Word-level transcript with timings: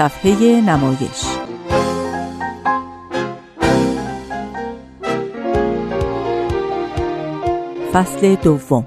صفحه 0.00 0.60
نمایش. 0.60 1.24
فصل 7.92 8.34
دوم. 8.34 8.86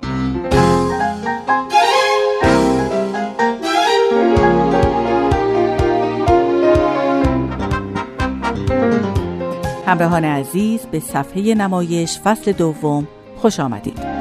همراهان 9.88 10.26
عزیز 10.26 10.80
به 10.82 11.00
صفحه 11.00 11.56
نمایش 11.56 12.20
فصل 12.20 12.52
دوم 12.52 13.08
خوش 13.38 13.60
آمدید. 13.60 14.13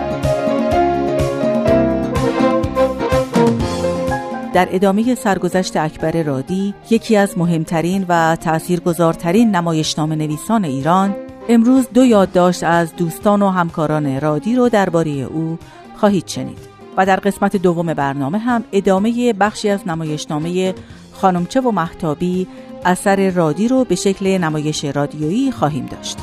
در 4.53 4.69
ادامه 4.71 5.15
سرگذشت 5.15 5.77
اکبر 5.77 6.23
رادی 6.23 6.75
یکی 6.91 7.17
از 7.17 7.39
مهمترین 7.39 8.07
و 8.09 8.37
تاثیرگذارترین 8.37 9.51
نمایشنامه 9.51 10.17
نویسان 10.17 10.65
ایران 10.65 11.15
امروز 11.49 11.87
دو 11.95 12.05
یادداشت 12.05 12.65
از 12.65 12.97
دوستان 12.97 13.43
و 13.43 13.49
همکاران 13.49 14.21
رادی 14.21 14.57
رو 14.57 14.69
درباره 14.69 15.11
او 15.11 15.59
خواهید 15.97 16.27
شنید 16.27 16.59
و 16.97 17.07
در 17.07 17.17
قسمت 17.17 17.57
دوم 17.57 17.95
برنامه 17.95 18.39
هم 18.39 18.65
ادامه 18.73 19.33
بخشی 19.33 19.69
از 19.69 19.89
نمایشنامه 19.89 20.75
خانمچه 21.13 21.61
و 21.61 21.71
محتابی 21.71 22.47
اثر 22.85 23.31
رادی 23.31 23.69
رو 23.69 23.85
به 23.85 23.95
شکل 23.95 24.39
نمایش 24.39 24.85
رادیویی 24.85 25.53
خواهیم 25.53 25.87
داشت. 25.87 26.19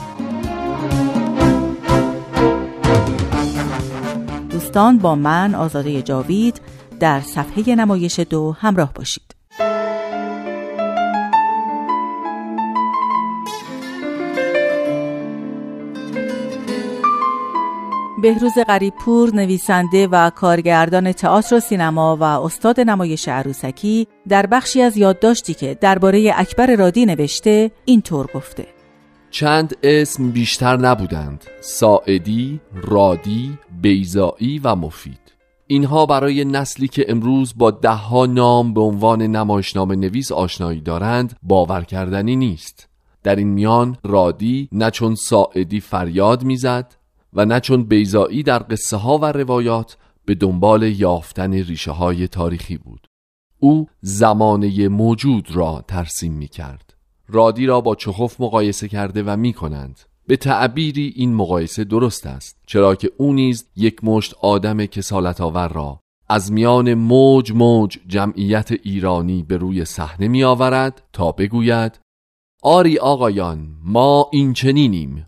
دوستان 4.51 4.97
با 4.97 5.15
من 5.15 5.55
آزاده 5.55 6.01
جاوید 6.01 6.61
در 6.99 7.21
صفحه 7.21 7.75
نمایش 7.75 8.19
دو 8.19 8.55
همراه 8.59 8.93
باشید. 8.93 9.35
بهروز 18.21 18.51
غریبپور 18.67 19.35
نویسنده 19.35 20.07
و 20.07 20.29
کارگردان 20.29 21.11
تئاتر 21.11 21.55
و 21.55 21.59
سینما 21.59 22.15
و 22.15 22.23
استاد 22.23 22.79
نمایش 22.79 23.27
عروسکی 23.27 24.07
در 24.27 24.45
بخشی 24.45 24.81
از 24.81 24.97
یادداشتی 24.97 25.53
که 25.53 25.77
درباره 25.81 26.33
اکبر 26.35 26.75
رادی 26.75 27.05
نوشته 27.05 27.71
اینطور 27.85 28.27
گفته 28.35 28.65
چند 29.31 29.77
اسم 29.83 30.31
بیشتر 30.31 30.77
نبودند 30.77 31.45
ساعدی، 31.61 32.59
رادی، 32.83 33.57
بیزایی 33.81 34.59
و 34.63 34.75
مفید 34.75 35.38
اینها 35.71 36.05
برای 36.05 36.45
نسلی 36.45 36.87
که 36.87 37.05
امروز 37.07 37.53
با 37.57 37.71
دهها 37.71 38.25
نام 38.25 38.73
به 38.73 38.81
عنوان 38.81 39.21
نمایشنامه 39.21 39.95
نویس 39.95 40.31
آشنایی 40.31 40.81
دارند 40.81 41.35
باور 41.43 41.83
کردنی 41.83 42.35
نیست. 42.35 42.89
در 43.23 43.35
این 43.35 43.47
میان 43.47 43.97
رادی 44.03 44.69
نه 44.71 44.91
چون 44.91 45.15
ساعدی 45.15 45.79
فریاد 45.79 46.43
می‌زد 46.43 46.95
و 47.33 47.45
نه 47.45 47.59
چون 47.59 47.83
بیزایی 47.83 48.43
در 48.43 48.65
قصه 48.69 48.97
ها 48.97 49.17
و 49.17 49.25
روایات 49.25 49.97
به 50.25 50.35
دنبال 50.35 50.83
یافتن 50.83 51.53
ریشه 51.53 51.91
های 51.91 52.27
تاریخی 52.27 52.77
بود. 52.77 53.07
او 53.59 53.87
زمانه 54.01 54.87
موجود 54.87 55.55
را 55.55 55.83
ترسیم 55.87 56.33
می 56.33 56.47
کرد 56.47 56.93
رادی 57.27 57.65
را 57.65 57.81
با 57.81 57.95
چخوف 57.95 58.41
مقایسه 58.41 58.87
کرده 58.87 59.23
و 59.23 59.37
می 59.37 59.53
کنند 59.53 59.99
به 60.29 60.37
تعبیری 60.37 61.13
این 61.15 61.33
مقایسه 61.33 61.83
درست 61.83 62.27
است 62.27 62.57
چرا 62.67 62.95
که 62.95 63.11
او 63.17 63.33
نیز 63.33 63.67
یک 63.75 64.03
مشت 64.03 64.33
آدم 64.41 64.85
کسالت 64.85 65.41
آور 65.41 65.67
را 65.67 65.99
از 66.27 66.51
میان 66.51 66.93
موج 66.93 67.51
موج 67.51 67.97
جمعیت 68.07 68.71
ایرانی 68.71 69.43
به 69.43 69.57
روی 69.57 69.85
صحنه 69.85 70.27
می 70.27 70.43
آورد 70.43 71.01
تا 71.13 71.31
بگوید 71.31 71.99
آری 72.63 72.97
آقایان 72.99 73.75
ما 73.83 74.29
این 74.33 74.53
چنینیم. 74.53 75.25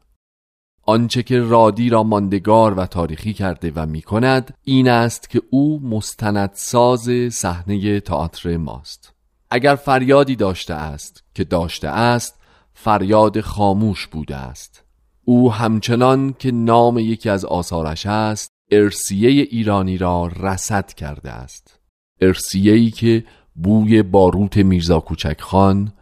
آنچه 0.85 1.23
که 1.23 1.39
رادی 1.39 1.89
را 1.89 2.03
ماندگار 2.03 2.73
و 2.73 2.85
تاریخی 2.85 3.33
کرده 3.33 3.71
و 3.75 3.85
می 3.85 4.01
کند 4.01 4.57
این 4.63 4.89
است 4.89 5.29
که 5.29 5.41
او 5.49 5.79
مستندساز 5.79 7.09
صحنه 7.31 7.99
تئاتر 7.99 8.57
ماست. 8.57 9.13
اگر 9.49 9.75
فریادی 9.75 10.35
داشته 10.35 10.73
است 10.73 11.23
که 11.35 11.43
داشته 11.43 11.87
است 11.87 12.39
فریاد 12.73 13.41
خاموش 13.41 14.07
بوده 14.07 14.35
است. 14.35 14.90
او 15.31 15.53
همچنان 15.53 16.35
که 16.39 16.51
نام 16.51 16.99
یکی 16.99 17.29
از 17.29 17.45
آثارش 17.45 18.05
است 18.05 18.51
ارسیه 18.71 19.29
ایرانی 19.29 19.97
را 19.97 20.31
رسد 20.39 20.93
کرده 20.93 21.31
است 21.31 21.79
ارسیه‌ای 22.21 22.89
که 22.89 23.23
بوی 23.55 24.03
باروت 24.03 24.57
میرزا 24.57 24.99
کوچک 24.99 25.41
خان 25.41 25.93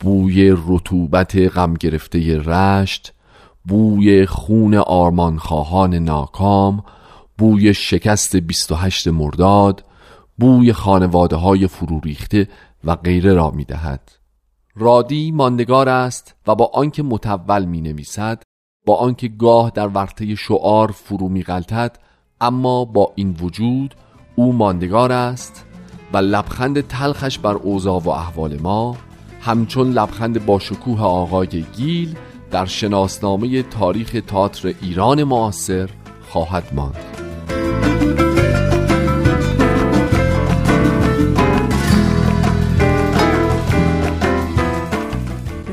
بوی 0.00 0.56
رطوبت 0.66 1.36
غم 1.36 1.74
گرفته 1.74 2.38
رشت 2.38 3.12
بوی 3.64 4.26
خون 4.26 4.74
آرمانخواهان 4.74 5.94
ناکام 5.94 6.84
بوی 7.38 7.74
شکست 7.74 8.36
28 8.36 9.08
مرداد 9.08 9.84
بوی 10.38 10.72
خانواده 10.72 11.36
های 11.36 11.66
فرو 11.66 12.00
ریخته 12.00 12.48
و 12.84 12.96
غیره 12.96 13.34
را 13.34 13.50
می 13.50 13.64
دهد. 13.64 14.12
رادی 14.76 15.32
ماندگار 15.32 15.88
است 15.88 16.34
و 16.46 16.54
با 16.54 16.70
آنکه 16.74 17.02
متول 17.02 17.64
می 17.64 17.80
نویسد 17.80 18.42
با 18.88 18.96
آنکه 18.96 19.28
گاه 19.28 19.70
در 19.74 19.88
ورطه 19.88 20.34
شعار 20.34 20.90
فرو 20.90 21.28
می 21.28 21.42
غلطد 21.42 21.98
اما 22.40 22.84
با 22.84 23.12
این 23.14 23.36
وجود 23.40 23.94
او 24.36 24.52
ماندگار 24.52 25.12
است 25.12 25.64
و 26.12 26.16
لبخند 26.16 26.80
تلخش 26.80 27.38
بر 27.38 27.54
اوضاع 27.54 28.02
و 28.02 28.08
احوال 28.08 28.60
ما 28.60 28.96
همچون 29.40 29.90
لبخند 29.90 30.46
با 30.46 30.58
شکوه 30.58 31.00
آقای 31.00 31.64
گیل 31.76 32.16
در 32.50 32.66
شناسنامه 32.66 33.62
تاریخ 33.62 34.16
تئاتر 34.26 34.74
ایران 34.82 35.24
معاصر 35.24 35.90
خواهد 36.28 36.74
ماند. 36.74 37.07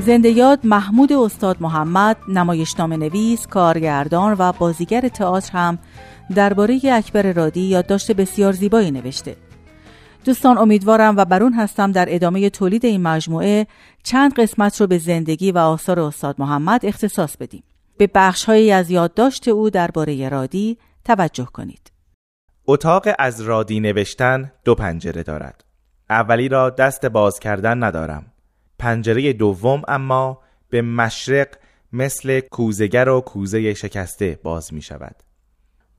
زنده 0.06 0.30
یاد 0.30 0.60
محمود 0.64 1.12
استاد 1.12 1.56
محمد 1.60 2.16
نمایشنامه 2.28 2.96
نویس، 2.96 3.46
کارگردان 3.46 4.36
و 4.38 4.52
بازیگر 4.52 5.08
تئاتر 5.08 5.52
هم 5.52 5.78
درباره 6.34 6.80
اکبر 6.92 7.32
رادی 7.32 7.60
یادداشت 7.60 8.12
بسیار 8.12 8.52
زیبایی 8.52 8.90
نوشته. 8.90 9.36
دوستان 10.24 10.58
امیدوارم 10.58 11.16
و 11.16 11.24
برون 11.24 11.52
هستم 11.52 11.92
در 11.92 12.06
ادامه 12.08 12.50
تولید 12.50 12.84
این 12.84 13.02
مجموعه 13.02 13.66
چند 14.02 14.34
قسمت 14.34 14.80
رو 14.80 14.86
به 14.86 14.98
زندگی 14.98 15.52
و 15.52 15.58
آثار 15.58 16.00
استاد 16.00 16.34
محمد 16.38 16.86
اختصاص 16.86 17.36
بدیم. 17.36 17.62
به 17.98 18.10
بخشهایی 18.14 18.72
از 18.72 18.90
یادداشت 18.90 19.48
او 19.48 19.70
درباره 19.70 20.28
رادی 20.28 20.78
توجه 21.04 21.48
کنید. 21.52 21.92
اتاق 22.66 23.08
از 23.18 23.40
رادی 23.40 23.80
نوشتن 23.80 24.52
دو 24.64 24.74
پنجره 24.74 25.22
دارد. 25.22 25.64
اولی 26.10 26.48
را 26.48 26.70
دست 26.70 27.06
باز 27.06 27.38
کردن 27.38 27.84
ندارم. 27.84 28.32
پنجره 28.78 29.32
دوم 29.32 29.82
اما 29.88 30.38
به 30.70 30.82
مشرق 30.82 31.48
مثل 31.92 32.40
کوزگر 32.40 33.08
و 33.08 33.20
کوزه 33.20 33.74
شکسته 33.74 34.38
باز 34.42 34.74
می 34.74 34.82
شود. 34.82 35.16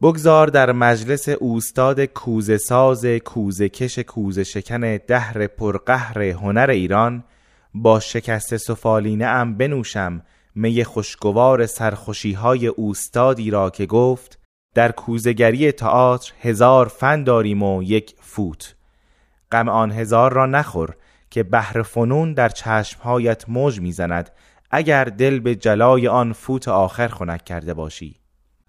بگذار 0.01 0.47
در 0.47 0.71
مجلس 0.71 1.29
اوستاد 1.29 2.05
کوزه 2.05 2.57
ساز 2.57 3.05
کوزه 3.05 3.69
کش 3.69 3.99
کوزه 3.99 4.43
شکن 4.43 4.97
دهر 4.97 5.47
پرقهر 5.47 6.21
هنر 6.21 6.69
ایران 6.69 7.23
با 7.73 7.99
شکست 7.99 8.57
سفالینه 8.57 9.25
ام 9.25 9.57
بنوشم 9.57 10.21
می 10.55 10.83
خوشگوار 10.83 11.65
سرخوشی 11.65 12.33
های 12.33 12.67
اوستادی 12.67 13.51
را 13.51 13.69
که 13.69 13.85
گفت 13.85 14.39
در 14.75 14.91
کوزگری 14.91 15.71
تئاتر 15.71 16.33
هزار 16.41 16.87
فن 16.87 17.23
داریم 17.23 17.63
و 17.63 17.83
یک 17.83 18.15
فوت 18.21 18.75
غم 19.51 19.69
آن 19.69 19.91
هزار 19.91 20.33
را 20.33 20.45
نخور 20.45 20.95
که 21.37 21.43
بحر 21.43 21.81
فنون 21.81 22.33
در 22.33 22.49
چشمهایت 22.49 23.49
موج 23.49 23.81
می‌زند 23.81 24.29
اگر 24.71 25.03
دل 25.03 25.39
به 25.39 25.55
جلای 25.55 26.07
آن 26.07 26.33
فوت 26.33 26.67
آخر 26.67 27.07
خنک 27.07 27.45
کرده 27.45 27.73
باشی. 27.73 28.15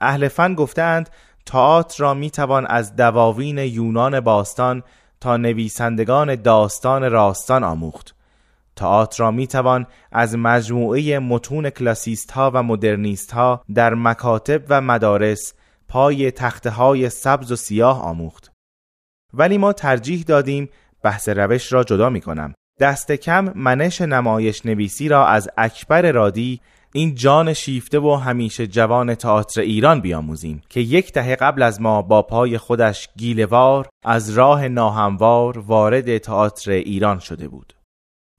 اهل 0.00 0.28
فن 0.28 0.54
گفتند 0.54 1.10
تئاتر 1.46 2.02
را 2.02 2.14
می‌توان 2.14 2.66
از 2.66 2.96
دواوین 2.96 3.58
یونان 3.58 4.20
باستان 4.20 4.82
تا 5.20 5.36
نویسندگان 5.36 6.34
داستان 6.34 7.10
راستان 7.10 7.64
آموخت. 7.64 8.14
تئاتر 8.76 9.24
را 9.24 9.30
می‌توان 9.30 9.86
از 10.12 10.36
مجموعه 10.36 11.18
متون 11.18 11.70
کلاسیست 11.70 12.30
ها 12.30 12.50
و 12.54 12.62
مدرنیست 12.62 13.32
ها 13.32 13.64
در 13.74 13.94
مکاتب 13.94 14.62
و 14.68 14.80
مدارس 14.80 15.54
پای 15.88 16.30
تخته 16.30 16.70
های 16.70 17.10
سبز 17.10 17.52
و 17.52 17.56
سیاه 17.56 18.02
آموخت. 18.02 18.52
ولی 19.34 19.58
ما 19.58 19.72
ترجیح 19.72 20.22
دادیم 20.22 20.68
بحث 21.02 21.28
روش 21.28 21.72
را 21.72 21.84
جدا 21.84 22.10
می 22.10 22.20
کنم 22.20 22.54
دست 22.80 23.12
کم 23.12 23.52
منش 23.54 24.00
نمایش 24.00 24.66
نویسی 24.66 25.08
را 25.08 25.26
از 25.26 25.48
اکبر 25.56 26.12
رادی 26.12 26.60
این 26.92 27.14
جان 27.14 27.52
شیفته 27.52 27.98
و 27.98 28.14
همیشه 28.14 28.66
جوان 28.66 29.14
تئاتر 29.14 29.60
ایران 29.60 30.00
بیاموزیم 30.00 30.62
که 30.68 30.80
یک 30.80 31.12
دهه 31.12 31.36
قبل 31.36 31.62
از 31.62 31.80
ما 31.80 32.02
با 32.02 32.22
پای 32.22 32.58
خودش 32.58 33.08
گیلوار 33.16 33.88
از 34.04 34.30
راه 34.30 34.68
ناهموار 34.68 35.58
وارد 35.58 36.18
تئاتر 36.18 36.70
ایران 36.70 37.18
شده 37.18 37.48
بود. 37.48 37.72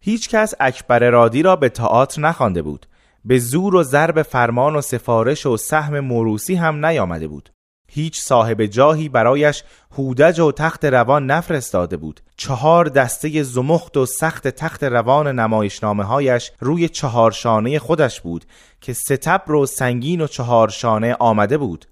هیچ 0.03 0.29
کس 0.29 0.53
اکبر 0.59 1.09
رادی 1.09 1.43
را 1.43 1.55
به 1.55 1.69
تئاتر 1.69 2.21
نخوانده 2.21 2.61
بود. 2.61 2.85
به 3.25 3.39
زور 3.39 3.75
و 3.75 3.83
ضرب 3.83 4.21
فرمان 4.21 4.75
و 4.75 4.81
سفارش 4.81 5.45
و 5.45 5.57
سهم 5.57 5.99
موروسی 5.99 6.55
هم 6.55 6.85
نیامده 6.85 7.27
بود. 7.27 7.49
هیچ 7.89 8.21
صاحب 8.21 8.65
جاهی 8.65 9.09
برایش 9.09 9.63
هودج 9.97 10.39
و 10.39 10.51
تخت 10.51 10.85
روان 10.85 11.25
نفرستاده 11.25 11.97
بود. 11.97 12.21
چهار 12.37 12.85
دسته 12.85 13.43
زمخت 13.43 13.97
و 13.97 14.05
سخت 14.05 14.47
تخت 14.47 14.83
روان 14.83 15.39
نمایشنامه 15.39 16.03
هایش 16.03 16.51
روی 16.59 16.89
چهارشانه 16.89 17.79
خودش 17.79 18.21
بود 18.21 18.45
که 18.81 18.93
ستبر 18.93 19.53
و 19.53 19.65
سنگین 19.65 20.21
و 20.21 20.27
چهارشانه 20.27 21.15
آمده 21.19 21.57
بود. 21.57 21.85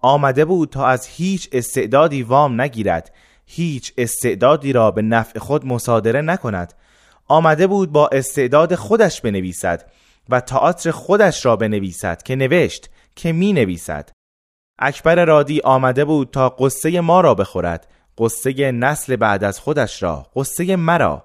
آمده 0.00 0.44
بود 0.44 0.68
تا 0.68 0.86
از 0.86 1.06
هیچ 1.06 1.48
استعدادی 1.52 2.22
وام 2.22 2.60
نگیرد. 2.60 3.14
هیچ 3.46 3.92
استعدادی 3.98 4.72
را 4.72 4.90
به 4.90 5.02
نفع 5.02 5.38
خود 5.38 5.66
مصادره 5.66 6.20
نکند. 6.20 6.74
آمده 7.28 7.66
بود 7.66 7.92
با 7.92 8.08
استعداد 8.08 8.74
خودش 8.74 9.20
بنویسد 9.20 9.90
و 10.28 10.40
تئاتر 10.40 10.90
خودش 10.90 11.46
را 11.46 11.56
بنویسد 11.56 12.22
که 12.22 12.36
نوشت 12.36 12.90
که 13.16 13.32
می 13.32 13.52
نویسد. 13.52 14.17
اکبر 14.78 15.24
رادی 15.24 15.60
آمده 15.64 16.04
بود 16.04 16.30
تا 16.30 16.48
قصه 16.48 17.00
ما 17.00 17.20
را 17.20 17.34
بخورد. 17.34 17.86
قصه 18.18 18.72
نسل 18.72 19.16
بعد 19.16 19.44
از 19.44 19.60
خودش 19.60 20.02
را. 20.02 20.26
قصه 20.36 20.76
مرا. 20.76 21.24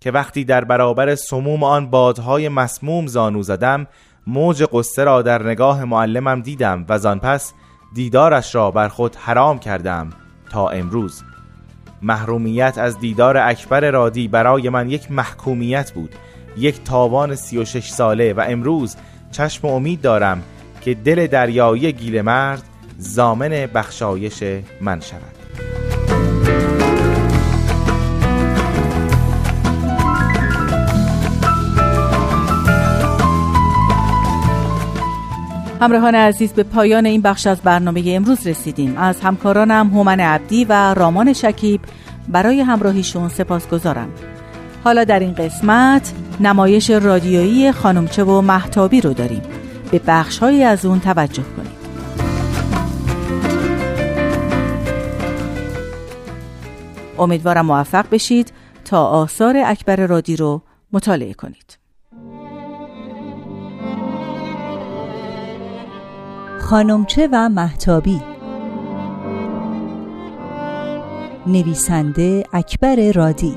که 0.00 0.10
وقتی 0.10 0.44
در 0.44 0.64
برابر 0.64 1.14
سموم 1.14 1.64
آن 1.64 1.90
بادهای 1.90 2.48
مسموم 2.48 3.06
زانو 3.06 3.42
زدم 3.42 3.86
موج 4.26 4.62
قصه 4.72 5.04
را 5.04 5.22
در 5.22 5.42
نگاه 5.42 5.84
معلمم 5.84 6.40
دیدم 6.40 6.84
و 6.88 6.98
زان 6.98 7.18
پس 7.18 7.52
دیدارش 7.94 8.54
را 8.54 8.70
بر 8.70 8.88
خود 8.88 9.16
حرام 9.16 9.58
کردم 9.58 10.10
تا 10.50 10.68
امروز. 10.68 11.22
محرومیت 12.02 12.78
از 12.78 12.98
دیدار 12.98 13.36
اکبر 13.36 13.90
رادی 13.90 14.28
برای 14.28 14.68
من 14.68 14.90
یک 14.90 15.12
محکومیت 15.12 15.92
بود. 15.92 16.14
یک 16.56 16.84
تاوان 16.84 17.34
سی 17.34 17.58
و 17.58 17.64
شش 17.64 17.88
ساله 17.88 18.32
و 18.32 18.44
امروز 18.48 18.96
چشم 19.30 19.68
امید 19.68 20.00
دارم 20.00 20.42
که 20.80 20.94
دل 20.94 21.26
دریایی 21.26 21.92
گیل 21.92 22.22
مرد 22.22 22.62
زامن 23.02 23.48
بخشایش 23.48 24.42
من 24.80 25.00
شود. 25.00 25.22
همراهان 35.80 36.14
عزیز 36.14 36.52
به 36.52 36.62
پایان 36.62 37.06
این 37.06 37.22
بخش 37.22 37.46
از 37.46 37.60
برنامه 37.60 38.02
امروز 38.06 38.46
رسیدیم. 38.46 38.96
از 38.96 39.20
همکارانم 39.20 39.88
هومن 39.88 40.20
عبدی 40.20 40.64
و 40.64 40.94
رامان 40.94 41.32
شکیب 41.32 41.80
برای 42.28 42.60
همراهیشون 42.60 43.28
سپاس 43.28 43.68
گذارم 43.68 44.08
حالا 44.84 45.04
در 45.04 45.18
این 45.18 45.34
قسمت 45.34 46.12
نمایش 46.40 46.90
رادیویی 46.90 47.72
خانمچه 47.72 48.24
و 48.24 48.40
محتابی 48.40 49.00
رو 49.00 49.12
داریم. 49.12 49.42
به 49.90 50.00
بخشهایی 50.06 50.62
از 50.62 50.84
اون 50.84 51.00
توجه 51.00 51.42
کنید. 51.42 51.71
امیدوارم 57.22 57.66
موفق 57.66 58.06
بشید 58.10 58.52
تا 58.84 59.04
آثار 59.04 59.56
اکبر 59.66 60.06
رادی 60.06 60.36
رو 60.36 60.62
مطالعه 60.92 61.34
کنید. 61.34 61.78
خانمچه 66.60 67.28
و 67.32 67.48
محتابی 67.48 68.20
نویسنده 71.46 72.44
اکبر 72.52 73.12
رادی 73.12 73.56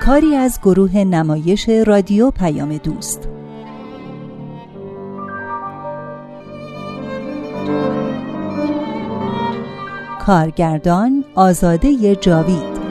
کاری 0.00 0.36
از 0.36 0.58
گروه 0.62 0.96
نمایش 0.96 1.68
رادیو 1.68 2.30
پیام 2.30 2.76
دوست 2.76 3.28
کارگردان 10.26 11.24
آزاده 11.34 12.16
جاوید. 12.16 12.82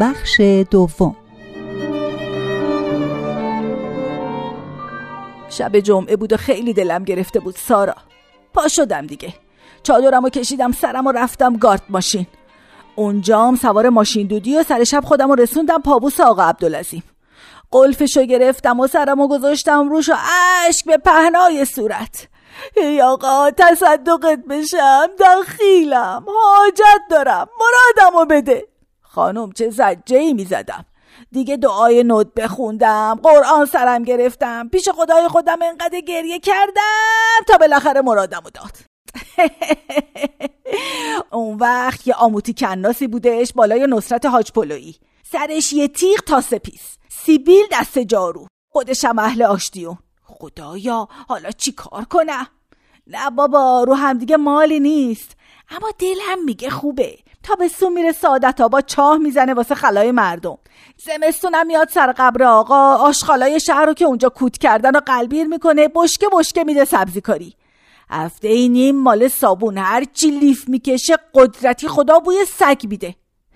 بخش 0.00 0.40
دوم. 0.70 1.16
شب 5.48 5.78
جمعه 5.78 6.16
بود 6.16 6.32
و 6.32 6.36
خیلی 6.36 6.72
دلم 6.72 7.04
گرفته 7.04 7.40
بود 7.40 7.54
سارا. 7.56 7.94
پا 8.54 8.68
شدم 8.68 9.06
دیگه. 9.06 9.34
چادرم 9.82 10.24
و 10.24 10.28
کشیدم 10.28 10.72
سرم 10.72 11.06
و 11.06 11.12
رفتم 11.12 11.56
گارد 11.56 11.82
ماشین. 11.88 12.26
اونجام 12.96 13.56
سوار 13.56 13.88
ماشین 13.88 14.26
دودی 14.26 14.56
و 14.56 14.62
سر 14.62 14.84
شب 14.84 15.04
خودم 15.04 15.32
رسوندم 15.32 15.82
پابوس 15.82 16.20
آقا 16.20 16.42
عبدالعظیم. 16.42 17.02
قلفشو 17.74 18.24
گرفتم 18.24 18.80
و 18.80 18.86
سرم 18.86 19.20
و 19.20 19.28
گذاشتم 19.28 19.88
روش 19.88 20.08
و 20.08 20.14
اشک 20.68 20.84
به 20.84 20.96
پهنای 20.96 21.64
صورت. 21.64 22.28
ای 22.76 23.02
آقا 23.02 23.50
تصدقت 23.50 24.38
بشم 24.48 25.06
دخیلم 25.18 26.24
حاجت 26.26 27.00
دارم 27.10 27.48
مرادمو 27.60 28.24
بده. 28.24 28.68
خانم 29.02 29.52
چه 29.52 29.70
زجه 29.70 30.16
ای 30.16 30.34
می 30.34 30.44
زدم 30.44 30.84
دیگه 31.32 31.56
دعای 31.56 32.04
نود 32.04 32.34
بخوندم 32.34 33.20
قرآن 33.22 33.66
سرم 33.66 34.02
گرفتم 34.02 34.68
پیش 34.68 34.88
خدای 34.88 35.28
خودم 35.28 35.62
انقدر 35.62 36.00
گریه 36.00 36.38
کردم 36.38 37.44
تا 37.48 37.58
بالاخره 37.58 38.00
مرادمو 38.00 38.50
داد. 38.50 38.76
اون 41.32 41.56
وقت 41.56 42.06
یه 42.06 42.14
آموتی 42.14 42.54
کناسی 42.54 43.06
بودش 43.06 43.52
بالای 43.52 43.86
نصرت 43.86 44.26
حاج 44.26 44.52
پلویی. 44.52 44.96
سرش 45.32 45.72
یه 45.72 45.88
تیغ 45.88 46.20
تا 46.20 46.40
سپیس. 46.40 46.98
سیبیل 47.08 47.64
دست 47.72 47.98
جارو. 47.98 48.46
خودشم 48.68 49.18
اهل 49.18 49.42
آشتیون. 49.42 49.98
خدایا 50.22 51.08
حالا 51.28 51.50
چی 51.50 51.72
کار 51.72 52.04
کنم؟ 52.04 52.46
نه 53.06 53.30
بابا 53.30 53.84
رو 53.84 53.94
همدیگه 53.94 54.36
مالی 54.36 54.80
نیست. 54.80 55.36
اما 55.70 55.90
دلم 55.98 56.44
میگه 56.44 56.70
خوبه. 56.70 57.18
تا 57.42 57.54
به 57.54 57.68
سو 57.68 57.90
میره 57.90 58.12
سعادت 58.12 58.60
آبا 58.60 58.80
چاه 58.80 59.18
می‌زنه 59.18 59.54
واسه 59.54 59.74
خلای 59.74 60.12
مردم. 60.12 60.58
زمستونم 60.96 61.66
میاد 61.66 61.88
سر 61.88 62.12
قبر 62.12 62.42
آقا. 62.42 62.94
آشخالای 62.96 63.60
شهر 63.60 63.84
رو 63.86 63.94
که 63.94 64.04
اونجا 64.04 64.28
کوت 64.28 64.58
کردن 64.58 64.96
و 64.96 65.00
قلبیر 65.00 65.46
می‌کنه 65.46 65.88
بشکه 65.94 66.26
بشکه 66.32 66.64
میده 66.64 66.84
سبزی 66.84 67.20
کاری. 67.20 67.54
هفته 68.10 68.68
نیم 68.68 68.96
مال 68.96 69.28
صابون. 69.28 69.78
هرچی 69.78 70.30
لیف 70.30 70.68
می‌کشه 70.68 71.16
قدرتی 71.34 71.88
خدا 71.88 72.18
بوی 72.18 72.44
سگ 72.44 72.80
میده. 72.88 73.14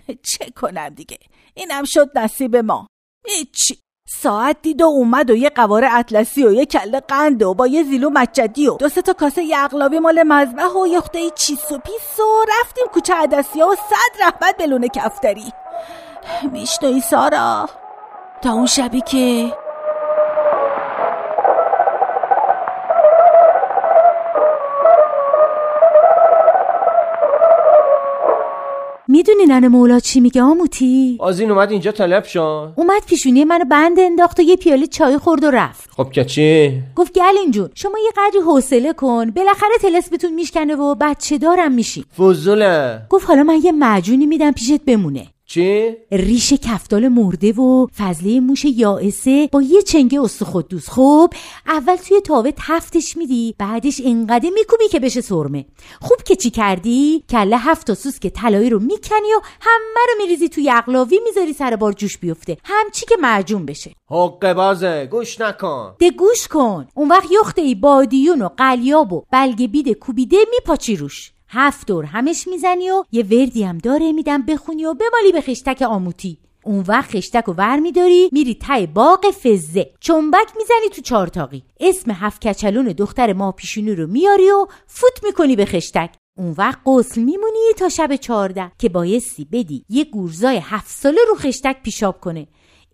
چه 0.30 0.50
کنم 0.50 0.88
دیگه؟ 0.88 1.18
اینم 1.54 1.84
شد 1.84 2.18
نصیب 2.18 2.56
ما. 2.56 2.86
هیچی. 3.26 3.78
ساعت 4.10 4.56
دید 4.62 4.82
و 4.82 4.84
اومد 4.84 5.30
و 5.30 5.36
یه 5.36 5.50
قوار 5.50 5.84
اطلسی 5.84 6.46
و 6.46 6.52
یه 6.52 6.66
کله 6.66 7.00
قند 7.00 7.42
و 7.42 7.54
با 7.54 7.66
یه 7.66 7.82
زیلو 7.82 8.10
مجدی 8.10 8.68
و 8.68 8.76
دو 8.76 8.88
تا 8.88 9.12
کاسه 9.12 9.44
یغلابی 9.44 9.98
مال 9.98 10.22
مذبح 10.22 10.72
و 10.72 10.86
یه 10.86 11.30
چیس 11.36 11.72
و 11.72 11.78
پیس 11.78 12.20
و 12.20 12.44
رفتیم 12.60 12.86
کوچه 12.92 13.14
عدسی 13.14 13.62
و 13.62 13.74
صد 13.74 14.22
رحمت 14.22 14.56
بلونه 14.58 14.88
کفتری. 14.88 15.52
میشنوی 16.52 17.00
سارا؟ 17.00 17.68
تا 18.42 18.52
اون 18.52 18.66
شبی 18.66 19.00
که 19.00 19.52
می‌دونی 29.18 29.46
ننه 29.46 29.68
مولا 29.68 30.00
چی 30.00 30.20
میگه 30.20 30.42
آموتی؟ 30.42 31.16
آزین 31.20 31.50
اومد 31.50 31.70
اینجا 31.70 31.92
طلب 31.92 32.24
شان 32.24 32.72
اومد 32.76 33.02
پیشونی 33.06 33.44
منو 33.44 33.64
بند 33.64 34.00
انداخت 34.00 34.40
و 34.40 34.42
یه 34.42 34.56
پیاله 34.56 34.86
چای 34.86 35.18
خورد 35.18 35.44
و 35.44 35.50
رفت. 35.50 35.90
خب 35.96 36.10
که 36.10 36.24
چی؟ 36.24 36.82
گفت 36.96 37.12
گلین 37.12 37.50
جون 37.50 37.70
شما 37.74 37.98
یه 37.98 38.10
قدری 38.16 38.40
حوصله 38.40 38.92
کن 38.92 39.30
بالاخره 39.30 39.78
تلسمتون 39.80 40.34
میشکنه 40.34 40.76
و 40.76 40.94
بچه 41.00 41.38
دارم 41.38 41.72
میشی. 41.72 42.04
فضوله. 42.18 43.02
گفت 43.10 43.28
حالا 43.28 43.42
من 43.42 43.60
یه 43.62 43.72
معجونی 43.72 44.26
میدم 44.26 44.52
پیشت 44.52 44.84
بمونه. 44.86 45.26
چی؟ 45.50 45.96
ریش 46.12 46.52
کفتال 46.52 47.08
مرده 47.08 47.52
و 47.52 47.86
فضله 47.98 48.40
موش 48.40 48.64
یائسه 48.64 49.48
با 49.52 49.62
یه 49.62 49.82
چنگه 49.82 50.20
استخدوس. 50.20 50.88
خب 50.90 51.32
اول 51.66 51.96
توی 51.96 52.20
تاوه 52.20 52.50
تفتش 52.56 53.16
میدی 53.16 53.54
بعدش 53.58 54.00
انقدر 54.04 54.50
میکوبی 54.54 54.88
که 54.88 55.00
بشه 55.00 55.20
سرمه. 55.20 55.66
خوب 56.00 56.22
که 56.22 56.36
چی 56.36 56.50
کردی؟ 56.50 57.24
کله 57.30 57.58
هفت 57.58 57.94
سوس 57.94 58.18
که 58.18 58.30
طلایی 58.30 58.70
رو 58.70 58.78
می‌کنی 58.78 59.34
و 59.36 59.40
همه 59.60 60.00
رو 60.08 60.22
میریزی 60.22 60.48
توی 60.48 60.70
اقلاوی 60.70 61.20
می‌ذاری 61.24 61.52
سر 61.52 61.76
بار 61.76 61.92
جوش 61.92 62.18
بیفته. 62.18 62.56
همچی 62.64 63.06
که 63.06 63.16
معجون 63.20 63.66
بشه. 63.66 63.92
حق 64.10 64.52
بازه 64.52 65.08
گوش 65.10 65.40
نکن. 65.40 65.94
ده 65.98 66.10
گوش 66.10 66.48
کن. 66.48 66.88
اون 66.94 67.08
وقت 67.08 67.28
یخته 67.40 67.62
ای 67.62 67.74
بادیون 67.74 68.42
و 68.42 68.48
قلیاب 68.48 69.12
و 69.12 69.24
بلگ 69.32 69.70
بید 69.70 69.92
کوبیده 69.92 70.36
میپاچی 70.50 70.96
روش. 70.96 71.32
هفت 71.50 71.86
دور 71.86 72.04
همش 72.04 72.48
می‌زنی 72.48 72.90
و 72.90 73.04
یه 73.12 73.22
وردی 73.22 73.62
هم 73.62 73.78
داره 73.78 74.12
میدم 74.12 74.42
بخونی 74.42 74.84
و 74.84 74.94
بمالی 74.94 75.32
به 75.32 75.40
خشتک 75.40 75.82
آموتی. 75.82 76.38
اون 76.64 76.84
وقت 76.88 77.10
خشتک 77.10 77.44
رو 77.46 77.52
ور 77.52 77.78
میداری 77.78 78.28
میری 78.32 78.54
ته 78.54 78.86
باغ 78.86 79.30
فزه 79.44 79.90
چنبک 80.00 80.56
می‌زنی 80.56 80.88
تو 80.94 81.02
چارتاقی 81.02 81.62
اسم 81.80 82.10
هفت 82.10 82.48
کچلون 82.48 82.84
دختر 82.84 83.32
ما 83.32 83.52
پیشونی 83.52 83.94
رو 83.94 84.06
میاری 84.06 84.50
و 84.50 84.66
فوت 84.86 85.24
می‌کنی 85.24 85.56
به 85.56 85.64
خشتک. 85.64 86.14
اون 86.38 86.54
وقت 86.58 86.78
قسل 86.86 87.20
میمونی 87.20 87.72
تا 87.76 87.88
شب 87.88 88.16
چهارده 88.16 88.72
که 88.78 88.88
بایستی 88.88 89.44
بدی 89.44 89.84
یه 89.88 90.04
گورزای 90.04 90.56
هفت 90.56 90.90
ساله 90.90 91.20
رو 91.28 91.34
خشتک 91.34 91.82
پیشاب 91.82 92.20
کنه. 92.20 92.46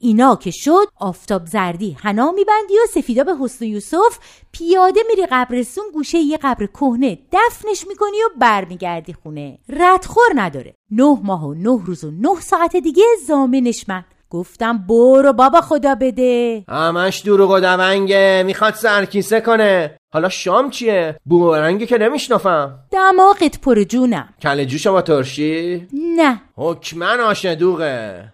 اینا 0.04 0.36
که 0.36 0.50
شد 0.50 0.86
آفتاب 1.00 1.46
زردی 1.46 1.96
حنا 2.00 2.30
میبندی 2.30 2.74
و 2.84 2.86
سفیدا 2.90 3.24
به 3.24 3.32
حسن 3.40 3.64
یوسف 3.64 4.18
پیاده 4.52 5.00
میری 5.08 5.26
قبرستون 5.30 5.84
گوشه 5.94 6.18
یه 6.18 6.38
قبر 6.42 6.66
کهنه 6.66 7.18
دفنش 7.32 7.86
می‌کنی 7.88 8.16
و 8.26 8.38
برمیگردی 8.40 9.12
خونه. 9.12 9.58
ردخور 9.68 10.30
نداره. 10.34 10.74
نه 10.90 11.18
ماه 11.22 11.46
و 11.46 11.54
نه 11.54 11.82
روز 11.84 12.04
و 12.04 12.10
نه 12.10 12.40
ساعت 12.40 12.76
دیگه 12.76 13.02
زامنش 13.26 13.84
من. 13.88 14.04
گفتم 14.30 14.78
برو 14.78 15.32
بابا 15.32 15.60
خدا 15.60 15.94
بده. 15.94 16.64
همش 16.68 17.18
دروغ 17.18 17.50
و 17.50 17.60
دونگه 17.60 18.42
می‌خواد 18.46 18.74
سرکیسه 18.74 19.40
کنه. 19.40 19.96
حالا 20.12 20.28
شام 20.28 20.70
چیه؟ 20.70 21.16
بومرنگی 21.24 21.86
که 21.86 21.98
نمیشنافم 21.98 22.78
دماغت 22.90 23.60
پر 23.60 23.82
جونم. 23.82 24.28
کله 24.42 24.66
جوش 24.66 24.86
با 24.86 25.02
ترشی؟ 25.02 25.86
نه. 25.92 26.40
حکمن 26.56 27.20
آشدوغه. 27.20 28.32